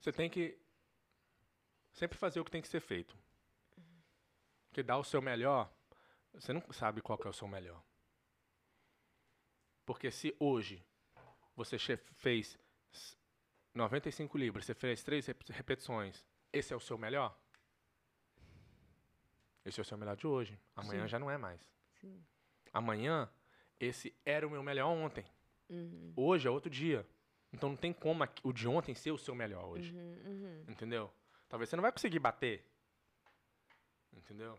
[0.00, 0.56] você tem que
[1.92, 3.16] sempre fazer o que tem que ser feito.
[4.68, 5.70] Porque dar o seu melhor,
[6.32, 7.82] você não sabe qual é o seu melhor.
[9.84, 10.84] Porque se hoje
[11.56, 12.56] você fez
[12.92, 13.16] s-
[13.74, 17.36] 95 libras, você fez três rep- repetições, esse é o seu melhor?
[19.64, 20.58] Esse é o seu melhor de hoje.
[20.76, 21.08] Amanhã Sim.
[21.08, 21.60] já não é mais.
[22.00, 22.24] Sim.
[22.72, 23.28] Amanhã,
[23.80, 25.24] esse era o meu melhor ontem.
[25.68, 26.12] Uhum.
[26.16, 27.06] Hoje é outro dia.
[27.52, 29.94] Então não tem como o de ontem ser o seu melhor hoje.
[29.94, 30.64] Uhum, uhum.
[30.68, 31.10] Entendeu?
[31.48, 32.64] Talvez você não vai conseguir bater.
[34.12, 34.58] Entendeu?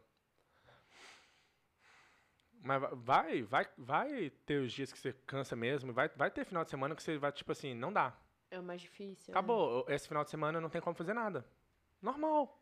[2.62, 5.94] Mas va- vai, vai, vai ter os dias que você cansa mesmo.
[5.94, 8.18] Vai, vai ter final de semana que você vai, tipo assim, não dá.
[8.52, 9.32] É o mais difícil.
[9.32, 9.34] né?
[9.34, 9.86] Acabou.
[9.88, 11.46] Esse final de semana não tem como fazer nada.
[12.02, 12.60] Normal.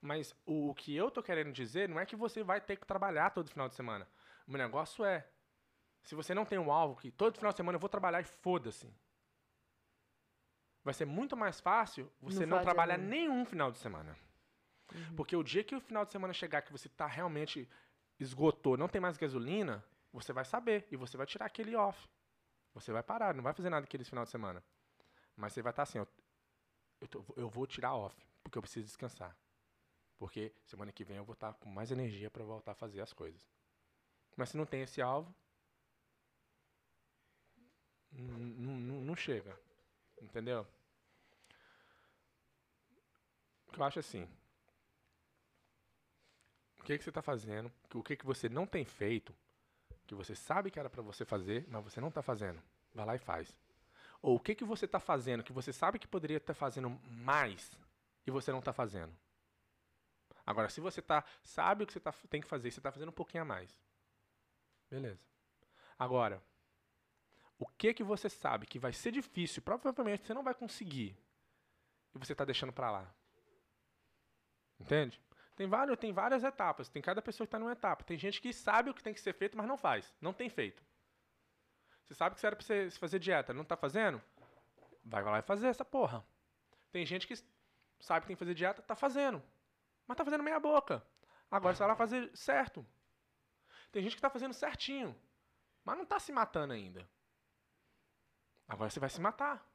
[0.00, 2.86] Mas o, o que eu tô querendo dizer não é que você vai ter que
[2.86, 4.08] trabalhar todo final de semana.
[4.46, 5.26] O negócio é,
[6.04, 8.24] se você não tem um alvo que todo final de semana eu vou trabalhar e
[8.24, 8.92] foda-se.
[10.84, 13.08] Vai ser muito mais fácil você Não não, trabalhar nada.
[13.10, 14.16] nenhum final de semana.
[14.94, 15.16] Uhum.
[15.16, 17.68] Porque o dia que o final de semana chegar que você tá realmente
[18.18, 22.08] esgotou, não tem mais gasolina, você vai saber e você vai tirar aquele off.
[22.72, 24.64] Você vai parar, não vai fazer nada aquele final de semana.
[25.36, 26.06] Mas você vai estar assim, ó,
[27.00, 29.36] eu, tô- eu vou tirar off, porque eu preciso descansar.
[30.16, 33.12] Porque semana que vem eu vou estar com mais energia para voltar a fazer as
[33.12, 33.46] coisas.
[34.36, 35.34] Mas se não tem esse alvo,
[38.12, 39.58] não chega.
[40.20, 40.66] Entendeu?
[43.76, 44.28] Eu acho assim.
[46.80, 47.70] O que, que você está fazendo?
[47.94, 49.34] O que, que você não tem feito?
[50.06, 52.62] Que você sabe que era para você fazer, mas você não está fazendo.
[52.94, 53.56] Vai lá e faz.
[54.22, 57.70] Ou o que, que você está fazendo que você sabe que poderia estar fazendo mais
[58.26, 59.14] e você não está fazendo?
[60.44, 63.10] Agora, se você tá, sabe o que você tá, tem que fazer, você está fazendo
[63.10, 63.70] um pouquinho a mais.
[64.90, 65.20] Beleza.
[65.98, 66.42] Agora,
[67.58, 71.16] o que que você sabe que vai ser difícil, provavelmente você não vai conseguir,
[72.14, 73.14] e você está deixando para lá?
[74.78, 75.20] Entende?
[75.56, 78.04] Tem, vários, tem várias etapas, tem cada pessoa que está numa etapa.
[78.04, 80.14] Tem gente que sabe o que tem que ser feito, mas não faz.
[80.20, 80.80] Não tem feito.
[82.04, 84.22] Você sabe que você era para você fazer dieta, não está fazendo?
[85.04, 86.24] Vai lá e fazer essa porra.
[86.92, 87.34] Tem gente que
[88.00, 89.42] sabe que tem que fazer dieta, está fazendo.
[90.06, 91.02] Mas tá fazendo meia boca.
[91.50, 92.86] Agora você vai lá fazer certo.
[93.90, 95.14] Tem gente que tá fazendo certinho,
[95.84, 97.08] mas não tá se matando ainda.
[98.68, 99.66] Agora você vai se matar.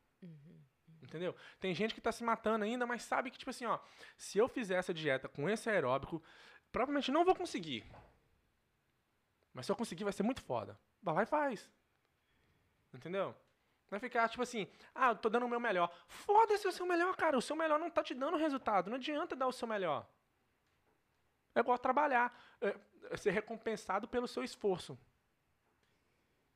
[1.01, 1.35] Entendeu?
[1.59, 3.79] Tem gente que tá se matando ainda, mas sabe que, tipo assim, ó,
[4.15, 6.23] se eu fizer essa dieta com esse aeróbico,
[6.71, 7.85] provavelmente não vou conseguir.
[9.53, 10.79] Mas se eu conseguir, vai ser muito foda.
[11.01, 11.69] Vai lá e faz.
[12.93, 13.35] Entendeu?
[13.89, 15.93] Vai ficar tipo assim, ah, eu tô dando o meu melhor.
[16.07, 17.37] Foda-se o seu melhor, cara.
[17.37, 18.89] O seu melhor não tá te dando resultado.
[18.89, 20.07] Não adianta dar o seu melhor.
[21.53, 22.75] É igual trabalhar, é,
[23.11, 24.97] é ser recompensado pelo seu esforço.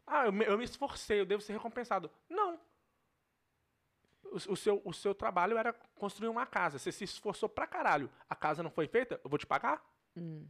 [0.08, 2.10] Ah, eu me, eu me esforcei, eu devo ser recompensado.
[2.30, 2.58] Não.
[4.24, 6.80] O, o seu, o seu trabalho era construir uma casa.
[6.80, 8.10] Você se esforçou pra caralho.
[8.30, 9.84] A casa não foi feita, eu vou te pagar?
[10.16, 10.48] Hum.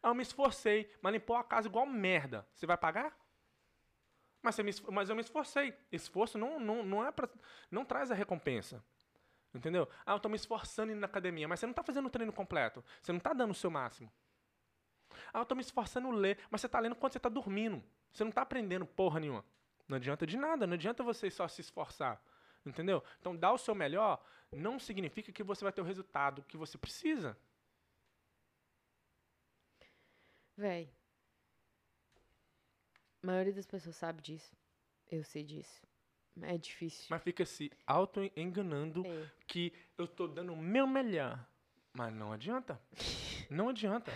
[0.00, 2.46] Ah, eu me esforcei, mas limpou a casa igual merda.
[2.54, 3.16] Você vai pagar?
[4.40, 5.74] Mas, você me mas eu me esforcei.
[5.90, 7.28] Esforço não, não, não, é pra,
[7.70, 8.82] não traz a recompensa.
[9.52, 9.88] Entendeu?
[10.06, 12.32] Ah, eu tô me esforçando indo na academia, mas você não tá fazendo o treino
[12.32, 12.84] completo.
[13.02, 14.12] Você não tá dando o seu máximo.
[15.32, 17.82] Ah, eu tô me esforçando ler, mas você tá lendo quando você tá dormindo.
[18.12, 19.44] Você não tá aprendendo porra nenhuma.
[19.86, 22.20] Não adianta de nada, não adianta você só se esforçar.
[22.66, 23.02] Entendeu?
[23.20, 26.76] Então, dar o seu melhor não significa que você vai ter o resultado que você
[26.76, 27.36] precisa.
[30.56, 30.90] Véi.
[33.22, 34.54] A maioria das pessoas sabe disso.
[35.10, 35.82] Eu sei disso.
[36.42, 37.06] É difícil.
[37.10, 39.30] Mas fica se auto-enganando É.
[39.46, 41.44] que eu tô dando o meu melhor.
[41.92, 42.80] Mas não adianta.
[43.50, 44.12] Não adianta.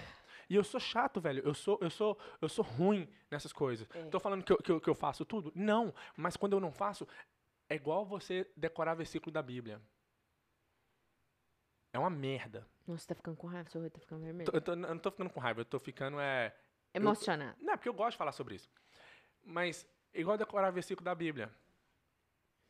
[0.52, 1.42] E eu sou chato, velho.
[1.46, 3.88] Eu sou, eu sou, eu sou ruim nessas coisas.
[3.94, 4.04] É.
[4.10, 5.50] Tô falando que eu, que, eu, que eu faço tudo?
[5.54, 5.94] Não.
[6.14, 7.08] Mas quando eu não faço,
[7.70, 9.80] é igual você decorar versículo da Bíblia.
[11.90, 12.68] É uma merda.
[12.86, 14.50] Nossa, tá ficando com raiva, seu rosto tá ficando vermelho.
[14.50, 16.54] Tô- eu, tô- eu não tô ficando com raiva, eu tô ficando é.
[16.92, 17.56] Emocionado.
[17.58, 18.68] Não, é porque eu gosto de falar sobre isso.
[19.42, 21.50] Mas, igual decorar versículo da Bíblia.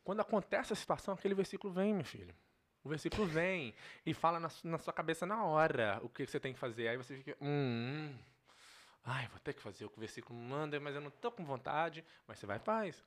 [0.04, 2.32] Quando acontece a situação, aquele versículo vem, meu filho.
[2.84, 3.74] O versículo vem
[4.04, 6.88] e fala na, na sua cabeça na hora o que, você tem que fazer.
[6.88, 7.46] Aí você fica, hum,
[8.10, 8.18] hum.
[9.04, 11.44] Ai, vou ter que fazer o que o versículo manda, mas eu não tô com
[11.44, 12.04] vontade.
[12.26, 13.04] Mas você vai e faz.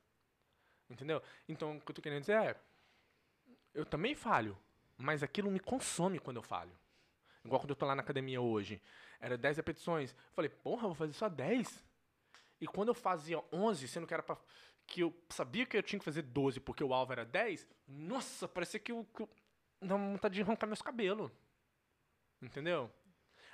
[0.88, 1.22] Entendeu?
[1.48, 2.56] Então, o que eu tô querendo dizer é,
[3.74, 4.56] eu também falho,
[4.96, 6.72] mas aquilo me consome quando eu falho.
[7.44, 8.80] Igual quando eu tô lá na academia hoje.
[9.20, 10.12] Era 10 repetições.
[10.12, 11.84] Eu falei, porra, vou fazer só 10?
[12.60, 14.36] E quando eu fazia 11, sendo que era pra.
[14.86, 18.48] que eu sabia que eu tinha que fazer 12 porque o alvo era 10, nossa,
[18.48, 18.92] parecia que.
[18.92, 19.28] Que eu
[19.80, 21.30] dava vontade de arrancar meus cabelos.
[22.40, 22.90] Entendeu?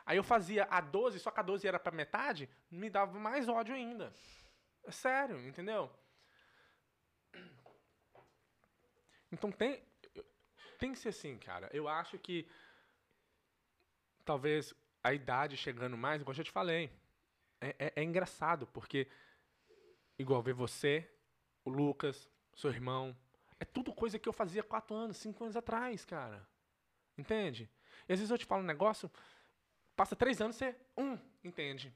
[0.04, 3.48] Aí eu fazia a 12, só que a 12 era pra metade, me dava mais
[3.48, 4.12] ódio ainda.
[4.84, 5.90] É sério, entendeu?
[9.30, 9.82] Então tem.
[10.78, 11.70] Tem que ser assim, cara.
[11.72, 12.46] Eu acho que.
[14.24, 16.90] Talvez a idade chegando mais, igual eu já te falei.
[17.60, 19.08] É, é- é engraçado, porque.
[20.18, 21.08] Igual ver você,
[21.64, 23.16] o Lucas, seu irmão.
[23.62, 26.44] É tudo coisa que eu fazia quatro anos, cinco anos atrás, cara.
[27.16, 27.70] Entende?
[28.08, 29.08] E às vezes eu te falo um negócio,
[29.94, 30.74] passa três anos, você.
[30.96, 31.94] Um, entende?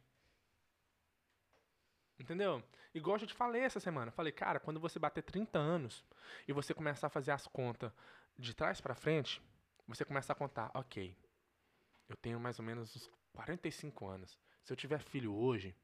[2.17, 2.63] Entendeu?
[2.95, 4.13] Igual eu te falei essa semana.
[4.13, 6.05] Falei, cara, quando você bater 30 anos
[6.47, 7.91] e você começar a fazer as contas
[8.39, 9.43] de trás pra frente,
[9.89, 11.17] você começa a contar, ok,
[12.09, 14.39] eu tenho mais ou menos uns 45 anos.
[14.63, 15.75] Se eu tiver filho hoje,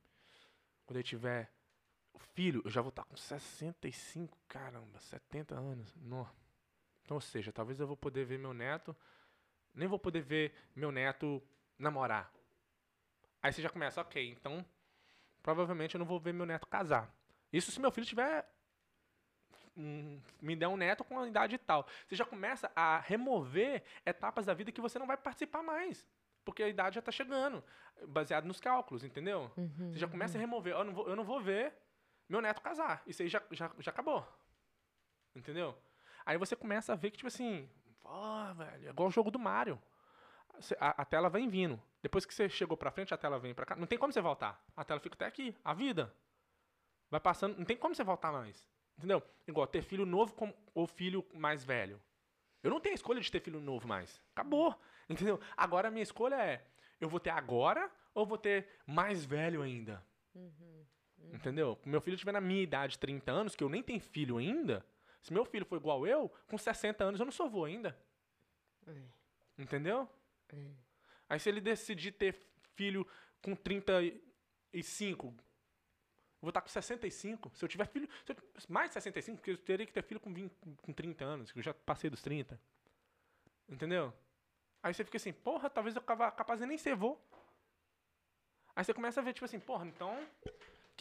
[0.86, 1.52] quando eu tiver
[2.18, 5.94] filho, eu já vou estar com 65, caramba, 70 anos.
[5.96, 6.28] Não.
[7.02, 8.96] Então, ou seja, talvez eu vou poder ver meu neto,
[9.74, 11.42] nem vou poder ver meu neto
[11.78, 12.32] namorar.
[13.42, 14.64] Aí você já começa, ok, então
[15.42, 17.12] provavelmente eu não vou ver meu neto casar.
[17.52, 18.46] Isso se meu filho tiver
[19.76, 21.86] um, me der um neto com a idade tal.
[22.06, 26.06] Você já começa a remover etapas da vida que você não vai participar mais.
[26.44, 27.62] Porque a idade já está chegando,
[28.08, 29.50] baseado nos cálculos, entendeu?
[29.56, 30.74] Uhum, você já começa a remover.
[30.74, 31.72] Eu não, vou, eu não vou ver
[32.28, 33.02] meu neto casar.
[33.06, 34.26] Isso aí já, já, já acabou.
[35.34, 35.76] Entendeu?
[36.24, 37.68] Aí você começa a ver que, tipo assim,
[38.04, 39.80] ó, velho, é igual o jogo do Mario.
[40.78, 41.80] A, a, tela vem vindo.
[42.02, 43.74] Depois que você chegou pra frente, a tela vem pra cá.
[43.74, 44.62] Não tem como você voltar.
[44.76, 45.56] A tela fica até aqui.
[45.64, 46.14] A vida.
[47.10, 47.56] Vai passando.
[47.56, 48.68] Não tem como você voltar mais.
[48.96, 49.22] Entendeu?
[49.46, 52.00] Igual ter filho novo com, ou filho mais velho.
[52.62, 54.20] Eu não tenho escolha de ter filho novo mais.
[54.32, 54.78] Acabou.
[55.08, 55.40] Entendeu?
[55.56, 56.64] Agora a minha escolha é:
[57.00, 60.04] eu vou ter agora ou vou ter mais velho ainda?
[60.34, 60.86] Uhum,
[61.22, 61.34] uhum.
[61.34, 61.78] Entendeu?
[61.84, 64.84] Meu filho tiver na minha idade, 30 anos, que eu nem tenho filho ainda.
[65.22, 67.96] Se meu filho for igual eu, com 60 anos eu não sou avô ainda.
[68.86, 69.02] É.
[69.58, 70.08] Entendeu?
[70.52, 70.70] É.
[71.28, 72.34] Aí se ele decidir ter
[72.74, 73.06] filho
[73.40, 75.34] com 35,
[76.40, 77.52] vou estar com 65.
[77.54, 78.08] Se eu tiver filho.
[78.28, 78.36] Eu,
[78.68, 80.52] mais de 65, porque eu teria que ter filho com, 20,
[80.82, 82.60] com 30 anos, que eu já passei dos 30.
[83.68, 84.12] Entendeu?
[84.82, 87.16] Aí você fica assim, porra, talvez eu capaz de nem ser vô.
[88.74, 90.26] Aí você começa a ver, tipo assim, porra, então.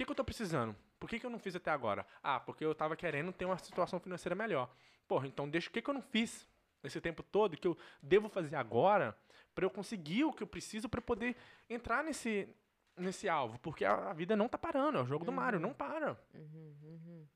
[0.01, 0.75] O que, que eu tô precisando?
[0.99, 2.07] Por que, que eu não fiz até agora?
[2.23, 4.67] Ah, porque eu tava querendo ter uma situação financeira melhor.
[5.07, 6.47] Porra, então deixa o que, que eu não fiz
[6.81, 9.15] nesse tempo todo que eu devo fazer agora
[9.53, 11.35] para eu conseguir o que eu preciso para poder
[11.69, 12.49] entrar nesse,
[12.97, 15.31] nesse alvo, porque a, a vida não tá parando, é o jogo uhum.
[15.31, 16.17] do Mario, não para.
[16.33, 17.27] Uhum, uhum.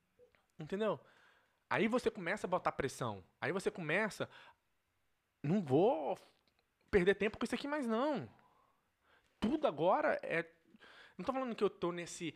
[0.58, 1.00] Entendeu?
[1.70, 3.24] Aí você começa a botar pressão.
[3.40, 4.28] Aí você começa.
[5.44, 6.18] Não vou
[6.90, 8.28] perder tempo com isso aqui mais não.
[9.40, 10.50] Tudo agora é.
[11.18, 12.34] Não tô falando que eu tô nesse.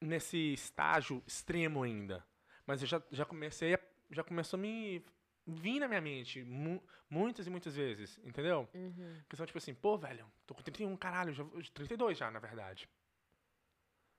[0.00, 2.24] nesse estágio extremo ainda.
[2.66, 3.80] Mas eu já, já comecei a,
[4.10, 5.04] Já começou a me
[5.46, 8.68] vir na minha mente mu muitas e muitas vezes, entendeu?
[8.74, 9.22] Uhum.
[9.28, 12.86] Questão tipo assim, pô, velho, tô com 31, caralho, já, 32 já, na verdade.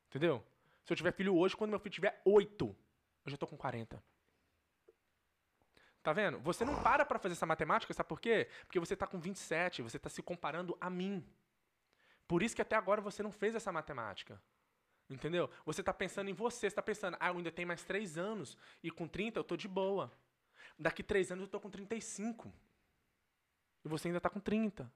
[0.07, 0.43] Entendeu?
[0.83, 2.75] Se eu tiver filho hoje, quando meu filho tiver 8,
[3.25, 4.03] eu já tô com 40.
[6.01, 6.39] Tá vendo?
[6.39, 8.49] Você não para pra fazer essa matemática, sabe por quê?
[8.65, 11.23] Porque você tá com 27, você tá se comparando a mim.
[12.29, 14.39] Por isso que até agora você não fez essa matemática.
[15.09, 15.49] Entendeu?
[15.65, 18.55] Você tá pensando em você, você tá pensando, ah, eu ainda tenho mais 3 anos,
[18.83, 20.13] e com 30 eu tô de boa.
[20.77, 22.53] Daqui três anos eu tô com 35.
[23.83, 24.91] E você ainda tá com 30.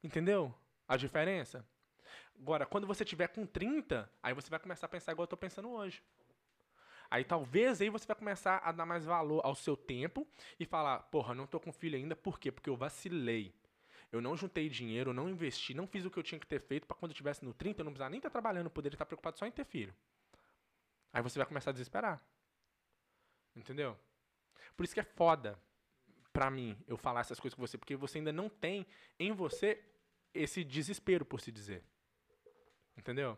[0.00, 0.54] Entendeu?
[0.86, 1.66] A diferença?
[2.38, 5.36] Agora, quando você tiver com 30, aí você vai começar a pensar igual eu tô
[5.36, 6.04] pensando hoje.
[7.10, 10.24] Aí talvez aí você vai começar a dar mais valor ao seu tempo
[10.58, 12.52] e falar, porra, não tô com filho ainda, por quê?
[12.52, 13.52] Porque eu vacilei.
[14.14, 16.60] Eu não juntei dinheiro, eu não investi, não fiz o que eu tinha que ter
[16.60, 18.94] feito para quando eu estivesse no 30, eu não precisar nem estar tá trabalhando, poderia
[18.94, 19.92] estar tá preocupado só em ter filho.
[21.12, 22.24] Aí você vai começar a desesperar.
[23.56, 23.98] Entendeu?
[24.76, 25.58] Por isso que é foda
[26.32, 28.86] pra mim eu falar essas coisas com você, porque você ainda não tem
[29.18, 29.84] em você
[30.32, 31.82] esse desespero, por se dizer.
[32.96, 33.36] Entendeu?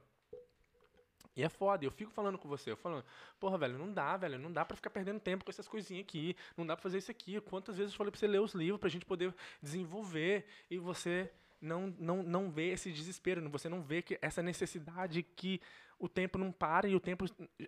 [1.37, 3.05] E é foda, eu fico falando com você, eu falando,
[3.39, 6.35] porra, velho, não dá, velho, não dá pra ficar perdendo tempo com essas coisinhas aqui,
[6.57, 7.39] não dá pra fazer isso aqui.
[7.43, 11.31] Quantas vezes eu falei pra você ler os livros pra gente poder desenvolver e você
[11.61, 15.61] não, não, não vê esse desespero, você não vê que essa necessidade que
[15.99, 17.25] o tempo não para e o tempo.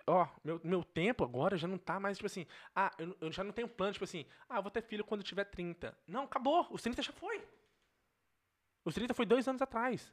[0.07, 2.47] Ó, meu, meu tempo agora já não tá mais, tipo assim.
[2.75, 4.25] Ah, eu, eu já não tenho plano, tipo assim.
[4.49, 5.97] Ah, vou ter filho quando tiver 30.
[6.07, 6.66] Não, acabou.
[6.71, 7.47] Os 30 já foi.
[8.85, 10.12] Os 30 foi dois anos atrás.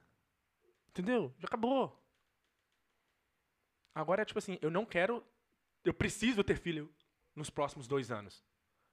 [0.89, 1.33] Entendeu?
[1.39, 2.04] Já acabou.
[3.95, 5.25] Agora é tipo assim, eu não quero.
[5.83, 6.93] Eu preciso ter filho
[7.33, 8.43] nos próximos dois anos.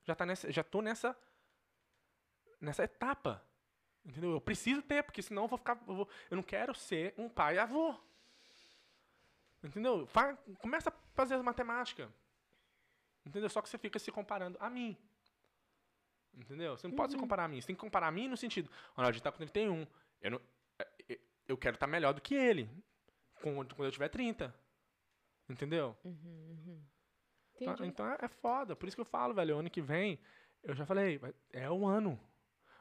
[0.05, 1.19] Já, tá nessa, já tô nessa.
[2.61, 3.45] Nessa etapa.
[4.05, 4.31] Entendeu?
[4.31, 5.77] Eu preciso ter, porque senão eu vou ficar.
[5.89, 7.97] Eu, vou, eu não quero ser um pai avô.
[9.63, 10.09] Entendeu?
[10.59, 12.09] Começa a fazer as matemáticas.
[13.27, 13.49] Entendeu?
[13.49, 14.97] Só que você fica se comparando a mim.
[16.35, 16.77] Entendeu?
[16.77, 16.97] Você não uhum.
[16.97, 17.23] pode se uhum.
[17.23, 17.61] comparar a mim.
[17.61, 18.71] Você tem que comparar a mim no sentido.
[18.97, 19.87] Olha, a gente tá com 31.
[20.21, 20.41] Eu, não,
[20.79, 22.69] é, é, eu quero estar tá melhor do que ele.
[23.41, 24.55] Quando, quando eu tiver 30.
[25.53, 25.95] Entendeu?
[26.03, 26.83] Uhum, uhum.
[27.61, 28.75] Então, então é, é foda.
[28.75, 29.59] Por isso que eu falo, velho.
[29.59, 30.19] Ano que vem,
[30.63, 31.21] eu já falei,
[31.53, 32.19] é o ano.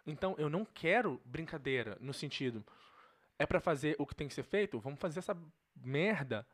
[0.08, 2.66] Então eu não quero brincadeira no sentido.
[3.38, 4.80] É para fazer o que tem que ser feito?
[4.80, 5.38] Vamos fazer essa
[5.76, 6.48] merda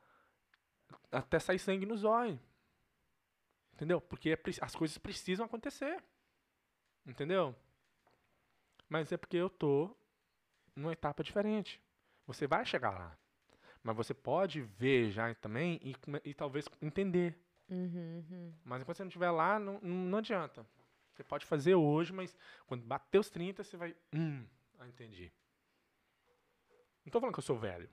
[1.12, 2.40] até sair sangue nos olhos.
[3.74, 4.02] Entendeu?
[4.02, 6.04] Porque é, as coisas precisam acontecer.
[7.06, 7.56] Entendeu?
[8.90, 9.96] Mas é porque eu tô
[10.76, 11.80] numa etapa diferente.
[12.26, 13.18] Você vai chegar lá.
[13.84, 15.96] Mas você pode ver já também e,
[16.30, 17.38] e talvez entender.
[17.70, 18.54] Uhum, uhum.
[18.64, 20.66] Mas enquanto você não estiver lá, não, não adianta.
[21.14, 23.96] Você pode fazer hoje, mas quando bater os 30, você vai.
[24.14, 24.46] Hum,
[24.80, 25.32] ah, entendi.
[27.04, 27.90] Não tô falando que eu sou velho.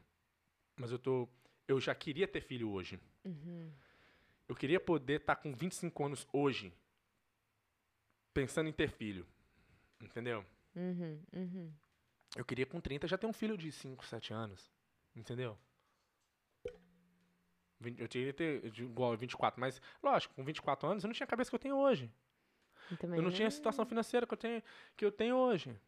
[0.76, 1.28] Mas eu tô
[1.66, 3.01] eu já queria ter filho hoje.
[3.24, 3.72] Uhum.
[4.47, 6.72] Eu queria poder estar com 25 anos hoje,
[8.32, 9.26] pensando em ter filho.
[10.01, 10.45] Entendeu?
[10.76, 11.22] Uhum.
[11.32, 11.72] Uhum.
[12.37, 14.70] Eu queria com 30 já ter um filho de 5, 7 anos.
[15.16, 15.57] Entendeu?
[17.81, 21.25] Eu queria ter de- igual a 24, mas lógico, com 24 anos eu não tinha
[21.25, 22.11] a cabeça que eu tenho hoje.
[22.91, 24.62] Eu também Eu não tinha a situação financeira que eu tenho,
[24.97, 25.79] que eu tenho hoje.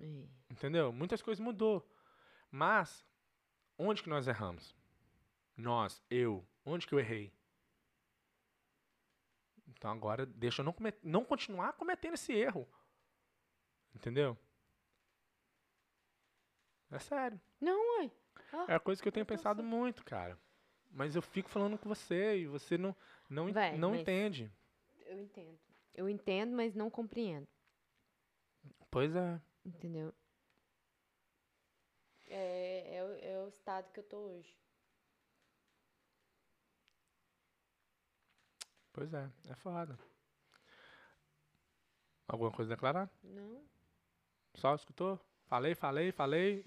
[0.00, 0.24] É.
[0.50, 0.92] Entendeu?
[0.92, 1.86] Muitas coisas mudou.
[2.50, 3.04] Mas,
[3.78, 4.74] onde que nós erramos?
[5.56, 6.46] Nós, eu.
[6.64, 7.32] Onde que eu errei?
[9.68, 12.66] Então agora deixa eu não, comet não continuar cometendo esse erro.
[13.94, 14.36] Entendeu?
[16.90, 17.40] É sério.
[17.60, 18.10] Não, ué.
[18.68, 20.38] É a coisa que eu tenho tô pensado só- muito, cara.
[20.94, 22.94] Mas eu fico falando com você e você não,
[23.28, 24.50] não, não entende.
[25.06, 25.58] Eu entendo.
[25.94, 27.46] Eu entendo, mas não compreendo.
[28.90, 29.40] Pois é.
[29.64, 30.12] Entendeu?
[32.28, 34.54] É, é, o- é o estado que eu tô hoje.
[38.92, 39.28] Pois é.
[39.50, 39.98] É foda.
[42.28, 43.10] Alguma coisa a declarar?
[43.22, 43.64] Não?
[44.54, 45.20] Só escutou?
[45.46, 46.64] Falei, falei, falei.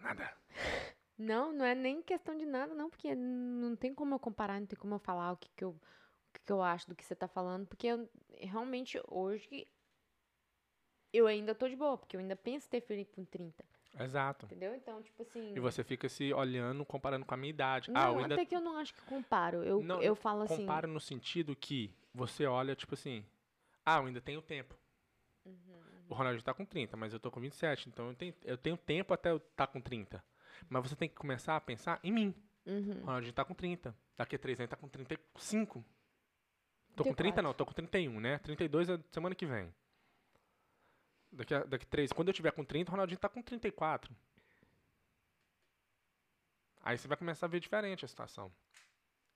[0.00, 0.36] Nada.
[1.18, 4.66] Não, não é nem questão de nada, não, porque não tem como eu comparar, não
[4.66, 7.04] tem como eu falar o que, que, eu, o que, que eu acho do que
[7.04, 8.08] você tá falando, porque eu,
[8.40, 9.66] realmente hoje
[11.12, 13.64] eu ainda tô de boa, porque eu ainda penso ter filho com 30,
[13.98, 14.46] Exato.
[14.46, 14.74] entendeu?
[14.74, 15.54] Então, tipo assim.
[15.56, 17.90] E você fica se olhando, comparando com a minha idade.
[17.90, 19.64] Não, ah, eu ainda até que eu não acho que comparo.
[19.64, 20.56] Eu, Não, eu falo assim.
[20.58, 23.24] comparo no sentido que você olha, tipo assim,
[23.84, 24.76] ah, eu ainda tenho tempo.
[25.44, 28.58] Uhum, O Ronaldinho tá com 30, mas eu tô com 27, então eu tenho, eu
[28.58, 30.22] tenho tempo até eu estar com 30.
[30.68, 32.34] Mas você tem que começar a pensar em mim.
[32.66, 33.00] Uhum.
[33.02, 33.94] O Ronaldinho tá com 30.
[34.16, 35.84] Daqui a 3 anos tá com 35.
[36.94, 37.42] Tô com 30 34.
[37.42, 38.38] não, tô com 31, né?
[38.38, 39.72] 32 é semana que vem.
[41.30, 44.14] Daqui a daqui a 3, quando eu tiver com 30, o Ronaldinho tá com 34.
[46.82, 48.50] Aí você vai começar a ver diferente a situação.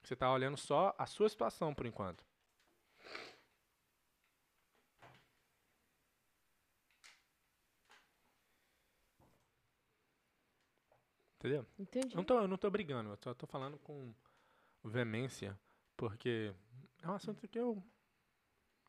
[0.02, 2.24] Você tá olhando só a sua situação por enquanto.
[11.42, 11.66] Entendeu?
[11.76, 12.14] Entendi.
[12.14, 14.14] Não tô, eu não tô brigando, eu só tô falando com
[14.84, 15.58] veemência,
[15.96, 16.54] porque
[17.02, 17.82] é um assunto que eu.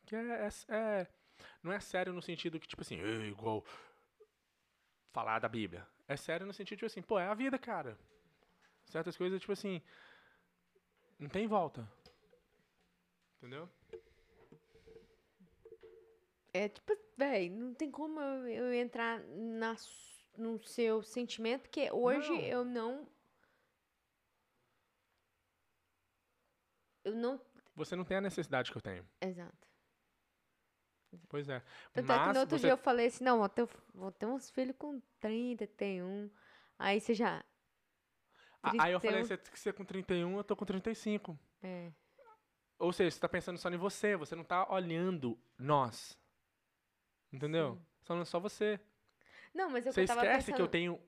[0.06, 0.46] que é.
[0.46, 1.06] é- é-
[1.60, 3.64] não é sério no sentido que, tipo assim, "Ei, igual.
[5.12, 5.84] falar da Bíblia.
[6.08, 7.98] É sério no sentido, tipo assim, pô, é a vida, cara.
[8.86, 9.82] Certas coisas, tipo assim.
[11.18, 11.88] não tem volta.
[13.38, 13.68] Entendeu?
[16.52, 19.74] É tipo, véi, não tem como eu, eu entrar na,
[20.36, 22.40] no seu sentimento, porque hoje Não.
[22.40, 23.08] eu não.
[27.04, 27.40] Eu não.
[27.76, 29.06] Você não tem a necessidade que eu tenho.
[29.20, 29.68] Exato.
[31.28, 31.60] Pois é.
[31.92, 34.10] Tanto é que Mas no outro você- dia eu falei assim: não, vou ter, vou
[34.12, 36.30] ter uns filhos com 30, tem um.
[36.78, 37.44] Aí você já.
[38.62, 39.26] Ah, Aí eu falei, 31.
[39.26, 41.38] você que você com 31, eu tô com 35.
[41.62, 41.92] É.
[42.78, 46.18] Ou seja, você tá pensando só em você, você não tá olhando nós.
[47.32, 47.74] Entendeu?
[47.76, 47.86] Sim.
[48.02, 48.80] Só olhando só você.
[49.54, 50.56] Não, mas eu, Você eu tava esquece pensando...
[50.56, 51.00] que eu tenho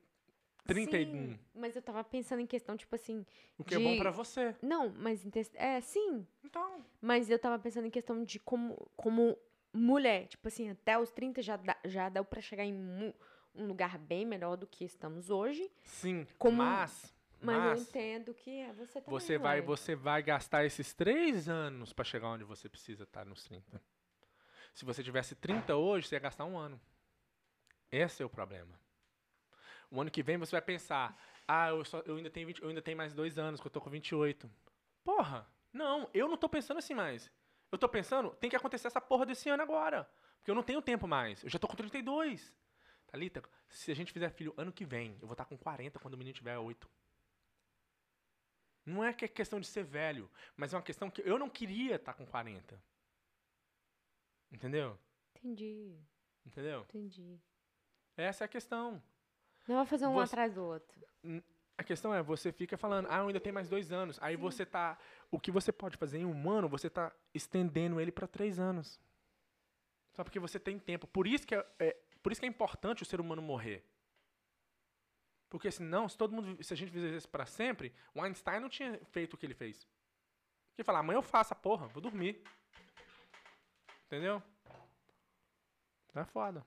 [0.66, 1.12] 31.
[1.32, 3.24] Sim, mas eu tava pensando em questão, tipo assim.
[3.59, 4.55] O que é bom de- pra você.
[4.62, 5.24] Não, mas.
[5.55, 6.26] É, sim.
[6.44, 6.84] Então.
[7.01, 9.36] Mas eu tava pensando em questão de como, como
[9.72, 10.26] mulher.
[10.28, 12.74] Tipo assim, até os 30 já dá, já dá pra chegar em
[13.55, 15.70] um lugar bem melhor do que estamos hoje.
[15.82, 16.26] Sim.
[16.38, 17.14] Como- Mas.
[17.38, 19.20] Mas, Mas, eu entendo que é você também.
[19.20, 19.66] você vai, ué.
[19.66, 23.80] você vai gastar esses três anos pra chegar onde você precisa estar nos 30.
[24.74, 26.80] Se você tivesse 30 hoje, você ia gastar um ano.
[27.91, 28.78] Esse é o problema.
[29.91, 31.16] O ano que vem você vai pensar,
[31.47, 33.70] ah, eu, só, eu, ainda, tenho 20 eu ainda tenho mais dois anos, que eu
[33.70, 34.51] tô com 28.
[35.05, 37.30] Porra, não, eu não tô pensando assim mais.
[37.70, 40.09] Eu tô pensando, tem que acontecer essa porra desse ano agora.
[40.39, 41.43] Porque eu não tenho tempo mais.
[41.43, 42.53] Eu já tô com 32.
[43.07, 46.14] Thalita, se a gente fizer filho ano que vem, eu vou estar com 40 quando
[46.14, 46.89] o menino tiver 8.
[48.84, 51.51] Não é que é questão de ser velho, mas é uma questão que eu não
[51.51, 52.80] queria estar com 40.
[54.51, 54.99] Entendeu?
[55.34, 55.99] Entendi,
[56.45, 56.87] Entendeu?
[56.89, 57.41] entendi.
[58.16, 59.02] Essa é a questão.
[59.68, 61.00] Não vai fazer um Você- atrás do outro.
[61.78, 64.18] A questão é, você fica falando, ah, eu ainda tenho mais dois anos.
[64.22, 64.98] Aí você tá.
[65.30, 68.98] O que você pode fazer em um ano, você tá estendendo ele para três anos.
[70.12, 71.06] Só porque você tem tempo.
[71.06, 73.84] Por isso que é, é- por isso que é importante o ser humano morrer.
[75.50, 78.98] Porque senão, se todo mundo, se a gente fizesse para sempre, o Einstein não tinha
[79.06, 79.86] feito o que ele fez.
[80.76, 82.42] Ele falar, amanhã eu faço a porra, vou dormir.
[84.06, 84.42] Entendeu?
[86.12, 86.64] Tá foda.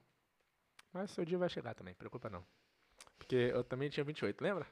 [0.93, 2.45] Mas seu dia vai chegar também, preocupa não.
[3.17, 4.67] Porque eu também tinha 28, lembra?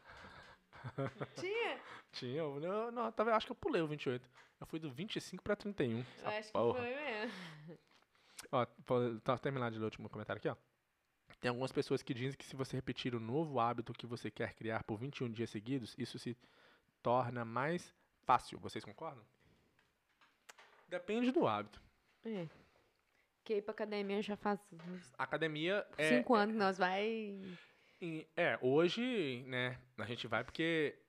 [1.36, 1.80] Tinha?
[2.12, 4.28] Tinha, eu, eu- não, talvez, acho que eu pulei o 28.
[4.60, 6.00] Eu fui do 25 pra 31.
[6.00, 6.80] Eu acho que porra.
[6.80, 7.34] foi mesmo.
[8.52, 8.66] Ó,
[9.24, 10.56] tá, terminar de ler o último comentário aqui, ó.
[11.40, 14.54] Tem algumas pessoas que dizem que se você repetir o novo hábito que você quer
[14.54, 16.36] criar por 21 dias seguidos, isso se
[17.04, 17.94] torna mais
[18.26, 18.58] fácil.
[18.60, 19.24] Vocês concordam?
[20.88, 21.82] Depende do hábito.
[22.24, 22.48] É.
[23.48, 26.18] Que ir pra academia já faz uns Academia é.
[26.18, 27.40] cinco anos que nós vai.
[28.36, 31.00] É, hoje, né, a gente vai porque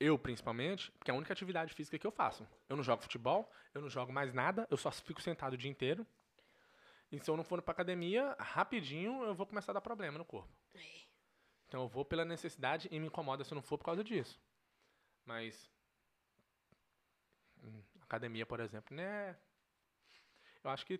[0.00, 2.48] eu, principalmente, porque é a única atividade física que eu faço.
[2.70, 5.70] Eu não jogo futebol, eu não jogo mais nada, eu só fico sentado o dia
[5.70, 6.06] inteiro.
[7.12, 10.24] E se eu não for pra academia, rapidinho eu vou começar a dar problema no
[10.24, 10.50] corpo.
[11.66, 14.40] Então eu vou pela necessidade e me incomoda se eu não for por causa disso.
[15.22, 15.70] Mas
[17.62, 19.36] hum, academia, por exemplo, né?
[20.64, 20.98] Eu acho que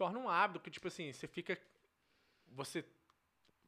[0.00, 1.58] torna um hábito que tipo assim, você fica
[2.48, 2.82] você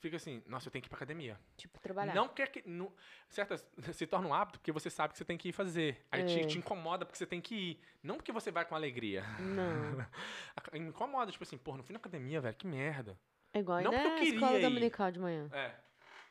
[0.00, 1.38] fica assim, nossa, eu tenho que ir pra academia.
[1.56, 2.14] Tipo, trabalhar.
[2.14, 2.66] Não quer que.
[2.66, 2.90] Não,
[3.28, 6.04] certas, se torna um hábito porque você sabe que você tem que ir fazer.
[6.10, 6.46] Aí te, É.
[6.46, 7.80] te incomoda porque você tem que ir.
[8.02, 9.22] Não porque você vai com alegria.
[9.38, 10.06] Não.
[10.74, 13.16] Incomoda, tipo assim, porra, não fui na academia, velho, que merda.
[13.52, 14.62] É igual Não ainda porque eu escola ir.
[14.62, 15.48] dominical de manhã.
[15.52, 15.74] É.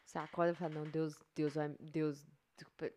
[0.03, 1.69] Você acorda e fala, não, Deus, Deus vai.
[1.79, 2.25] Deus.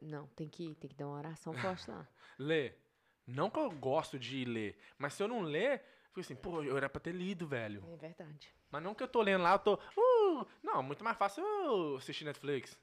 [0.00, 2.08] Não, tem que ir, tem que dar uma oração forte lá.
[2.38, 2.80] Ler.
[3.26, 5.82] Não que eu gosto de ler, mas se eu não ler,
[6.14, 7.82] fico assim, pô, eu era pra ter lido, velho.
[7.92, 8.48] É verdade.
[8.70, 9.74] Mas não que eu tô lendo lá, eu tô.
[9.74, 12.78] Uh, não, muito mais fácil eu assistir Netflix.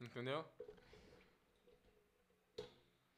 [0.00, 0.44] Entendeu?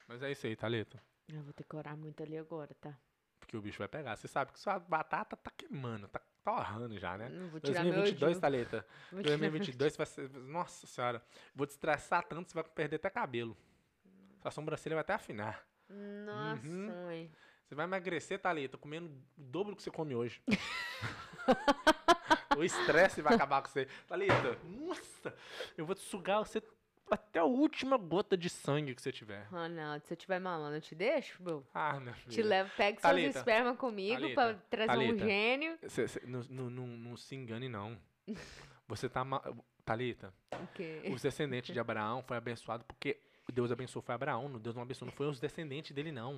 [0.09, 1.03] Mas é isso aí, Thalita.
[1.29, 2.97] Eu vou ter que orar muito ali agora, tá?
[3.39, 4.17] Porque o bicho vai pegar.
[4.17, 7.29] Você sabe que sua batata tá queimando, tá torrando já, né?
[7.29, 8.41] Não vou tirar 2022, meu.
[8.41, 8.87] Thalita.
[9.13, 10.31] Vou tirar meu 2022 vai ser.
[10.31, 11.23] Nossa senhora.
[11.55, 13.57] Vou te estressar tanto, você vai perder até cabelo.
[14.41, 15.65] Sua sobrancelha vai até afinar.
[15.89, 16.87] Nossa, Uhum.
[17.05, 17.31] mãe.
[17.71, 20.43] Você vai emagrecer, Thalita, comendo o dobro do que você come hoje.
[22.59, 23.87] o estresse vai acabar com você.
[24.09, 25.33] Thalita, nossa,
[25.79, 26.61] eu vou te sugar você
[27.09, 29.45] até a última gota de sangue que você tiver.
[29.45, 31.65] Ronaldo, se eu tiver mamando, eu te deixo, meu?
[31.73, 32.49] Ah, meu Te filho.
[32.49, 35.25] levo, pega seus esperma comigo pra Thalita, trazer um Thalita.
[35.25, 35.79] gênio.
[35.87, 37.97] Cê- cê- não, não- não- não se engane, não.
[38.89, 39.25] Você tá.
[39.25, 39.45] ma-
[39.85, 41.03] Thalita, O quê?
[41.15, 44.59] os descendentes de Abraão foi abençoado porque Deus abençoou foi Abraão.
[44.59, 46.37] Deus não abençoou, não foi os descendentes dele, não.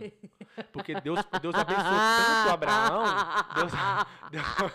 [0.73, 3.05] Porque Deus, Deus abençoou tanto Abraão.
[3.55, 3.73] Deus,
[4.31, 4.73] Deus,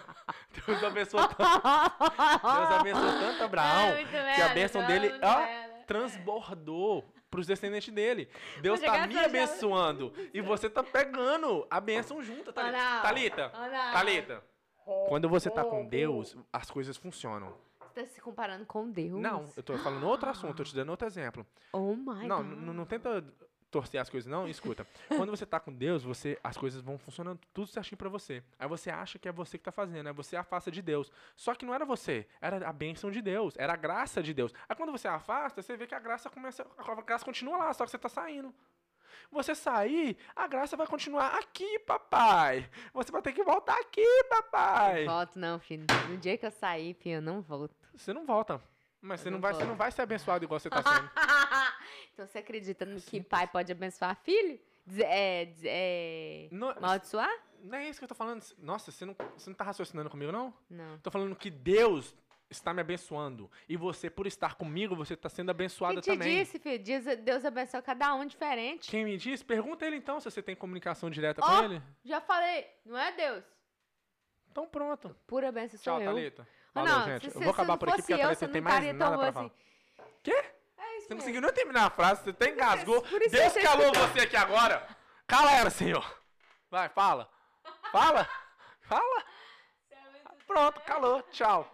[0.67, 1.37] Deus abençoou tanto.
[1.37, 5.45] Deus abençoou tanto Abraão É que a bênção dele muito ó,
[5.85, 8.29] transbordou pros descendentes dele.
[8.61, 13.01] Deus tá chegar me só já- abençoando e você tá pegando a bênção junto, Thalita.
[13.01, 13.49] Thalita.
[13.93, 14.43] Thalita.
[15.09, 17.53] Quando você tá com Deus, as coisas funcionam.
[17.97, 19.19] Tá se comparando com Deus?
[19.19, 21.45] Não, eu tô falando outro assunto, tô te dando outro exemplo.
[21.73, 22.53] Oh my não, God.
[22.59, 23.23] n- não tenta
[23.71, 24.47] torcer as coisas, não.
[24.47, 24.85] Escuta.
[25.07, 28.43] Quando você tá com Deus, você, as coisas vão funcionando tudo certinho pra você.
[28.59, 31.11] Aí você acha que é você que tá fazendo, aí você afasta de Deus.
[31.35, 34.53] Só que não era você, era a bênção de Deus, era a graça de Deus.
[34.69, 37.83] Aí quando você afasta, você vê que a graça começa, a graça continua lá, só
[37.83, 38.53] que você tá saindo.
[39.31, 42.69] Você sair, a graça vai continuar aqui, papai.
[42.93, 45.03] Você vai ter que voltar aqui, papai.
[45.03, 45.85] Não volto não, filho.
[46.09, 47.75] No dia que eu sair, filho, eu não volto.
[47.97, 48.61] Você não volta.
[49.01, 51.09] Mas você não, não vai, você não vai ser abençoado igual você tá sendo.
[52.13, 54.59] então você acredita no que pai pode abençoar filho?
[54.99, 57.29] É, é, Não, amaldiçoar?
[57.61, 58.43] não é isso que eu tô falando.
[58.57, 60.53] Nossa, você não, você não tá raciocinando comigo, não?
[60.69, 60.97] Não.
[60.99, 62.15] Tô falando que Deus
[62.49, 63.51] está me abençoando.
[63.67, 66.37] E você, por estar comigo, você está sendo abençoada Quem te também.
[66.39, 66.83] disse, filho?
[67.21, 68.89] Deus abençoa cada um diferente.
[68.89, 69.43] Quem me disse?
[69.43, 71.83] Pergunta ele então se você tem comunicação direta Ó, com ele.
[72.05, 73.43] Já falei, não é Deus.
[74.49, 75.15] Então pronto.
[75.27, 76.13] Pura benção sou Tchau, eu.
[76.13, 76.47] Thalita.
[76.77, 77.31] Valeu, não, gente.
[77.31, 79.31] se, eu vou acabar por aqui porque eu, Thalita você não tem mais nada pra
[79.31, 79.45] falar.
[79.45, 79.51] assim.
[80.23, 80.43] Quê?
[80.77, 83.03] É Você não conseguiu nem terminar a frase, você até engasgou.
[83.29, 84.87] Deus calou você aqui agora.
[85.25, 86.05] Cala ela, Senhor.
[86.69, 87.29] Vai, fala.
[87.91, 88.27] Fala.
[88.87, 89.23] Fala.
[90.45, 91.21] Pronto, calou.
[91.23, 91.69] Tchau.